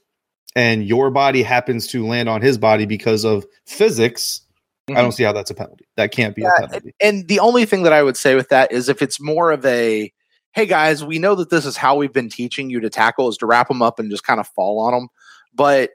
and 0.55 0.85
your 0.85 1.09
body 1.09 1.43
happens 1.43 1.87
to 1.87 2.05
land 2.05 2.29
on 2.29 2.41
his 2.41 2.57
body 2.57 2.85
because 2.85 3.23
of 3.23 3.45
physics, 3.65 4.41
mm-hmm. 4.87 4.97
I 4.97 5.01
don't 5.01 5.09
mm-hmm. 5.09 5.15
see 5.15 5.23
how 5.23 5.33
that's 5.33 5.51
a 5.51 5.55
penalty. 5.55 5.85
That 5.97 6.11
can't 6.11 6.35
be 6.35 6.43
yeah, 6.43 6.51
a 6.57 6.67
penalty. 6.67 6.95
And 7.01 7.27
the 7.27 7.39
only 7.39 7.65
thing 7.65 7.83
that 7.83 7.93
I 7.93 8.03
would 8.03 8.17
say 8.17 8.35
with 8.35 8.49
that 8.49 8.71
is 8.71 8.89
if 8.89 9.01
it's 9.01 9.19
more 9.19 9.51
of 9.51 9.65
a, 9.65 10.11
hey 10.53 10.65
guys, 10.65 11.03
we 11.03 11.19
know 11.19 11.35
that 11.35 11.49
this 11.49 11.65
is 11.65 11.77
how 11.77 11.95
we've 11.95 12.13
been 12.13 12.29
teaching 12.29 12.69
you 12.69 12.79
to 12.79 12.89
tackle 12.89 13.27
is 13.29 13.37
to 13.37 13.45
wrap 13.45 13.67
them 13.67 13.81
up 13.81 13.99
and 13.99 14.11
just 14.11 14.23
kind 14.23 14.39
of 14.39 14.47
fall 14.47 14.79
on 14.79 14.93
them. 14.93 15.07
But, 15.53 15.91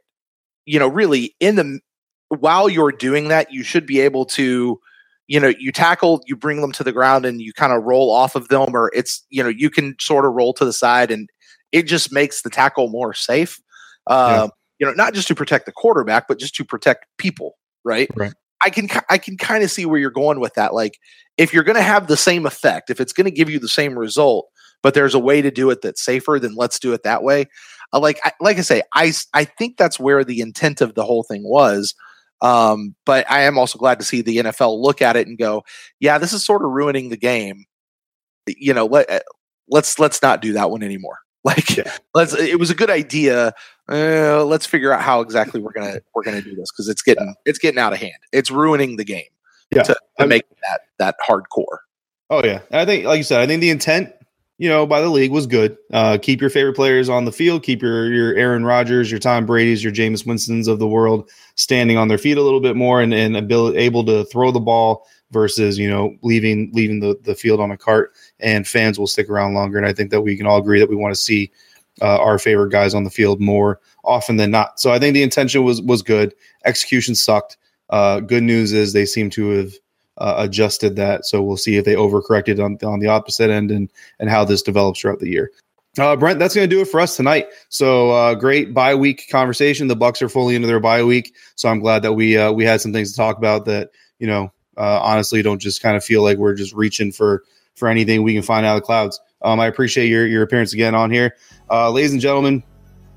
you 0.66 0.78
know, 0.78 0.88
really 0.88 1.34
in 1.40 1.56
the, 1.56 1.80
while 2.28 2.68
you're 2.68 2.92
doing 2.92 3.28
that, 3.28 3.52
you 3.52 3.62
should 3.62 3.86
be 3.86 4.00
able 4.00 4.26
to 4.26 4.80
you 5.28 5.38
know, 5.38 5.52
you 5.58 5.70
tackle, 5.70 6.22
you 6.26 6.34
bring 6.34 6.62
them 6.62 6.72
to 6.72 6.82
the 6.82 6.90
ground 6.90 7.26
and 7.26 7.40
you 7.40 7.52
kind 7.52 7.72
of 7.72 7.84
roll 7.84 8.10
off 8.10 8.34
of 8.34 8.48
them, 8.48 8.74
or 8.74 8.90
it's, 8.94 9.24
you 9.28 9.42
know, 9.42 9.50
you 9.50 9.68
can 9.68 9.94
sort 10.00 10.24
of 10.24 10.32
roll 10.32 10.54
to 10.54 10.64
the 10.64 10.72
side 10.72 11.10
and 11.10 11.28
it 11.70 11.82
just 11.82 12.10
makes 12.10 12.40
the 12.40 12.50
tackle 12.50 12.88
more 12.88 13.12
safe. 13.12 13.60
Uh, 14.08 14.48
yeah. 14.48 14.48
You 14.80 14.86
know, 14.86 14.92
not 14.92 15.14
just 15.14 15.28
to 15.28 15.34
protect 15.34 15.66
the 15.66 15.72
quarterback, 15.72 16.28
but 16.28 16.38
just 16.38 16.54
to 16.56 16.64
protect 16.64 17.06
people, 17.18 17.56
right? 17.84 18.08
Right. 18.16 18.32
I 18.60 18.70
can 18.70 18.88
I 19.08 19.18
can 19.18 19.36
kind 19.36 19.62
of 19.62 19.70
see 19.70 19.86
where 19.86 20.00
you're 20.00 20.10
going 20.10 20.40
with 20.40 20.54
that. 20.54 20.74
Like, 20.74 20.98
if 21.36 21.52
you're 21.52 21.64
going 21.64 21.76
to 21.76 21.82
have 21.82 22.06
the 22.06 22.16
same 22.16 22.46
effect, 22.46 22.90
if 22.90 23.00
it's 23.00 23.12
going 23.12 23.26
to 23.26 23.30
give 23.30 23.48
you 23.48 23.58
the 23.58 23.68
same 23.68 23.96
result, 23.98 24.48
but 24.82 24.94
there's 24.94 25.14
a 25.14 25.18
way 25.18 25.42
to 25.42 25.50
do 25.50 25.70
it 25.70 25.82
that's 25.82 26.02
safer, 26.02 26.38
then 26.40 26.54
let's 26.56 26.78
do 26.78 26.92
it 26.92 27.02
that 27.04 27.22
way. 27.22 27.46
Uh, 27.92 28.00
like 28.00 28.20
I, 28.24 28.32
like 28.40 28.58
I 28.58 28.62
say, 28.62 28.82
I 28.94 29.12
I 29.34 29.44
think 29.44 29.76
that's 29.76 30.00
where 30.00 30.24
the 30.24 30.40
intent 30.40 30.80
of 30.80 30.94
the 30.94 31.04
whole 31.04 31.22
thing 31.22 31.42
was. 31.44 31.94
Um, 32.40 32.94
but 33.04 33.28
I 33.30 33.42
am 33.42 33.58
also 33.58 33.78
glad 33.78 33.98
to 33.98 34.04
see 34.04 34.22
the 34.22 34.38
NFL 34.38 34.80
look 34.80 35.02
at 35.02 35.16
it 35.16 35.26
and 35.26 35.36
go, 35.36 35.64
yeah, 35.98 36.18
this 36.18 36.32
is 36.32 36.44
sort 36.44 36.62
of 36.64 36.70
ruining 36.70 37.08
the 37.08 37.16
game. 37.16 37.64
You 38.46 38.74
know, 38.74 38.86
let 38.86 39.10
uh, 39.10 39.20
let's 39.68 39.98
let's 39.98 40.22
not 40.22 40.40
do 40.40 40.52
that 40.54 40.70
one 40.70 40.82
anymore. 40.82 41.18
Like, 41.44 41.76
yeah. 41.76 41.96
let's. 42.14 42.34
It 42.34 42.58
was 42.58 42.68
a 42.68 42.74
good 42.74 42.90
idea. 42.90 43.54
Uh, 43.88 44.44
let's 44.44 44.66
figure 44.66 44.92
out 44.92 45.00
how 45.00 45.20
exactly 45.20 45.60
we're 45.60 45.72
gonna 45.72 46.00
we're 46.12 46.24
gonna 46.24 46.42
do 46.42 46.54
this 46.54 46.70
because 46.70 46.88
it's 46.88 47.00
getting 47.00 47.34
it's 47.46 47.58
getting 47.58 47.78
out 47.78 47.92
of 47.92 48.00
hand. 48.00 48.18
It's 48.32 48.50
ruining 48.50 48.96
the 48.96 49.04
game. 49.04 49.30
Yeah, 49.70 49.84
to, 49.84 49.96
to 50.18 50.26
make 50.26 50.42
that 50.68 50.80
that 50.98 51.16
hardcore. 51.26 51.78
Oh 52.28 52.44
yeah, 52.44 52.60
I 52.72 52.84
think 52.84 53.06
like 53.06 53.18
you 53.18 53.22
said, 53.22 53.40
I 53.40 53.46
think 53.46 53.60
the 53.60 53.70
intent 53.70 54.12
you 54.58 54.68
know, 54.68 54.86
by 54.86 55.00
the 55.00 55.08
league 55.08 55.30
was 55.30 55.46
good. 55.46 55.78
Uh, 55.92 56.18
keep 56.20 56.40
your 56.40 56.50
favorite 56.50 56.74
players 56.74 57.08
on 57.08 57.24
the 57.24 57.32
field. 57.32 57.62
Keep 57.62 57.80
your 57.80 58.12
your 58.12 58.34
Aaron 58.34 58.64
Rodgers, 58.64 59.10
your 59.10 59.20
Tom 59.20 59.46
Brady's, 59.46 59.82
your 59.82 59.92
Jameis 59.92 60.26
Winston's 60.26 60.66
of 60.66 60.80
the 60.80 60.88
world 60.88 61.30
standing 61.54 61.96
on 61.96 62.08
their 62.08 62.18
feet 62.18 62.36
a 62.36 62.42
little 62.42 62.60
bit 62.60 62.74
more 62.74 63.00
and, 63.00 63.14
and 63.14 63.36
able, 63.36 63.76
able 63.76 64.04
to 64.04 64.24
throw 64.24 64.50
the 64.50 64.60
ball 64.60 65.06
versus 65.30 65.78
you 65.78 65.88
know 65.88 66.16
leaving 66.22 66.70
leaving 66.74 66.98
the, 67.00 67.16
the 67.22 67.36
field 67.36 67.60
on 67.60 67.70
a 67.70 67.76
cart. 67.76 68.12
And 68.40 68.66
fans 68.66 68.98
will 68.98 69.06
stick 69.06 69.28
around 69.28 69.54
longer. 69.54 69.78
And 69.78 69.86
I 69.86 69.92
think 69.92 70.10
that 70.10 70.20
we 70.20 70.36
can 70.36 70.46
all 70.46 70.58
agree 70.58 70.78
that 70.78 70.88
we 70.88 70.96
want 70.96 71.14
to 71.14 71.20
see 71.20 71.50
uh, 72.00 72.18
our 72.18 72.38
favorite 72.38 72.70
guys 72.70 72.94
on 72.94 73.04
the 73.04 73.10
field 73.10 73.40
more 73.40 73.80
often 74.04 74.36
than 74.36 74.50
not. 74.50 74.78
So 74.80 74.92
I 74.92 74.98
think 74.98 75.14
the 75.14 75.22
intention 75.22 75.64
was 75.64 75.82
was 75.82 76.02
good. 76.02 76.34
Execution 76.64 77.14
sucked. 77.14 77.56
Uh, 77.90 78.20
good 78.20 78.42
news 78.42 78.72
is 78.72 78.92
they 78.92 79.06
seem 79.06 79.30
to 79.30 79.48
have 79.50 79.72
uh, 80.18 80.34
adjusted 80.38 80.96
that. 80.96 81.24
So 81.24 81.42
we'll 81.42 81.56
see 81.56 81.76
if 81.76 81.84
they 81.84 81.94
overcorrected 81.94 82.62
on, 82.62 82.78
on 82.86 83.00
the 83.00 83.06
opposite 83.08 83.50
end 83.50 83.70
and 83.70 83.90
and 84.18 84.30
how 84.30 84.44
this 84.44 84.62
develops 84.62 85.00
throughout 85.00 85.20
the 85.20 85.30
year. 85.30 85.50
Uh, 85.98 86.14
Brent, 86.14 86.38
that's 86.38 86.54
going 86.54 86.68
to 86.68 86.74
do 86.74 86.80
it 86.80 86.86
for 86.86 87.00
us 87.00 87.16
tonight. 87.16 87.48
So 87.70 88.10
uh, 88.10 88.34
great 88.34 88.72
bye 88.72 88.94
week 88.94 89.28
conversation. 89.30 89.88
The 89.88 89.96
Bucs 89.96 90.22
are 90.22 90.28
fully 90.28 90.54
into 90.54 90.68
their 90.68 90.80
bye 90.80 91.02
week, 91.02 91.34
so 91.56 91.68
I'm 91.68 91.80
glad 91.80 92.02
that 92.02 92.12
we 92.12 92.36
uh, 92.36 92.52
we 92.52 92.64
had 92.64 92.80
some 92.80 92.92
things 92.92 93.10
to 93.10 93.16
talk 93.16 93.36
about 93.36 93.64
that 93.64 93.90
you 94.18 94.26
know 94.26 94.52
uh, 94.76 95.00
honestly 95.02 95.42
don't 95.42 95.60
just 95.60 95.82
kind 95.82 95.96
of 95.96 96.04
feel 96.04 96.22
like 96.22 96.38
we're 96.38 96.54
just 96.54 96.72
reaching 96.74 97.10
for 97.10 97.42
for 97.78 97.88
anything 97.88 98.22
we 98.22 98.34
can 98.34 98.42
find 98.42 98.66
out 98.66 98.76
of 98.76 98.82
the 98.82 98.86
clouds. 98.86 99.20
Um, 99.42 99.60
I 99.60 99.66
appreciate 99.66 100.08
your 100.08 100.26
your 100.26 100.42
appearance 100.42 100.72
again 100.72 100.94
on 100.94 101.10
here, 101.10 101.36
uh, 101.70 101.90
ladies 101.90 102.12
and 102.12 102.20
gentlemen. 102.20 102.62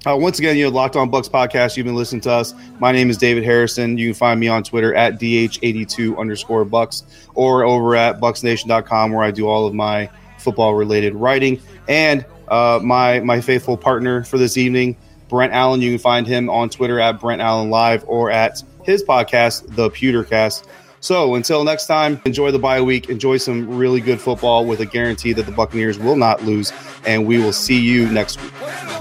Uh, 0.04 0.18
once 0.18 0.40
again, 0.40 0.58
you 0.58 0.64
know, 0.64 0.72
Locked 0.72 0.96
On 0.96 1.12
Bucs 1.12 1.30
podcast. 1.30 1.78
You've 1.78 1.86
been 1.86 1.96
listening 1.96 2.22
to 2.22 2.32
us. 2.32 2.56
My 2.80 2.92
name 2.92 3.12
is 3.12 3.18
David 3.18 3.44
Harrison. 3.44 4.00
You 4.00 4.08
can 4.10 4.14
find 4.16 4.40
me 4.40 4.48
on 4.48 4.64
Twitter 4.64 4.96
at 4.96 5.20
dh82 5.20 6.18
underscore 6.18 6.66
Bucs 6.66 7.04
or 7.36 7.64
over 7.64 7.96
at 7.96 8.20
bucsnation.com 8.20 9.12
where 9.12 9.24
I 9.24 9.30
do 9.30 9.48
all 9.48 9.68
of 9.68 9.76
my 9.76 10.10
football 10.40 10.74
related 10.74 11.14
writing. 11.14 11.62
And 11.88 12.26
uh, 12.48 12.80
my 12.82 13.20
my 13.20 13.42
faithful 13.42 13.78
partner 13.78 14.24
for 14.24 14.40
this 14.40 14.58
evening, 14.58 14.98
Brent 15.30 15.54
Allen. 15.54 15.82
You 15.82 15.92
can 15.92 16.00
find 16.00 16.26
him 16.26 16.50
on 16.50 16.70
Twitter 16.70 17.00
at 17.00 17.20
Brent 17.20 17.40
Allen 17.40 17.70
Live 17.70 18.04
or 18.08 18.32
at 18.32 18.64
his 18.84 19.04
podcast, 19.04 19.76
The 19.76 19.92
Pewtercast. 19.92 20.66
So 21.02 21.36
until 21.36 21.64
next 21.64 21.88
time, 21.88 22.22
enjoy 22.26 22.52
the 22.52 22.60
bye 22.60 22.80
week. 22.80 23.10
Enjoy 23.10 23.38
some 23.38 23.68
really 23.76 24.00
good 24.00 24.22
football 24.22 24.66
with 24.66 24.80
a 24.80 24.86
guarantee 24.86 25.34
that 25.34 25.48
the 25.48 25.52
Buccaneers 25.52 25.98
will 25.98 26.16
not 26.16 26.44
lose. 26.44 26.72
And 27.06 27.26
we 27.26 27.40
will 27.40 27.54
see 27.54 27.80
you 27.80 28.08
next 28.10 28.42
week. 28.42 29.01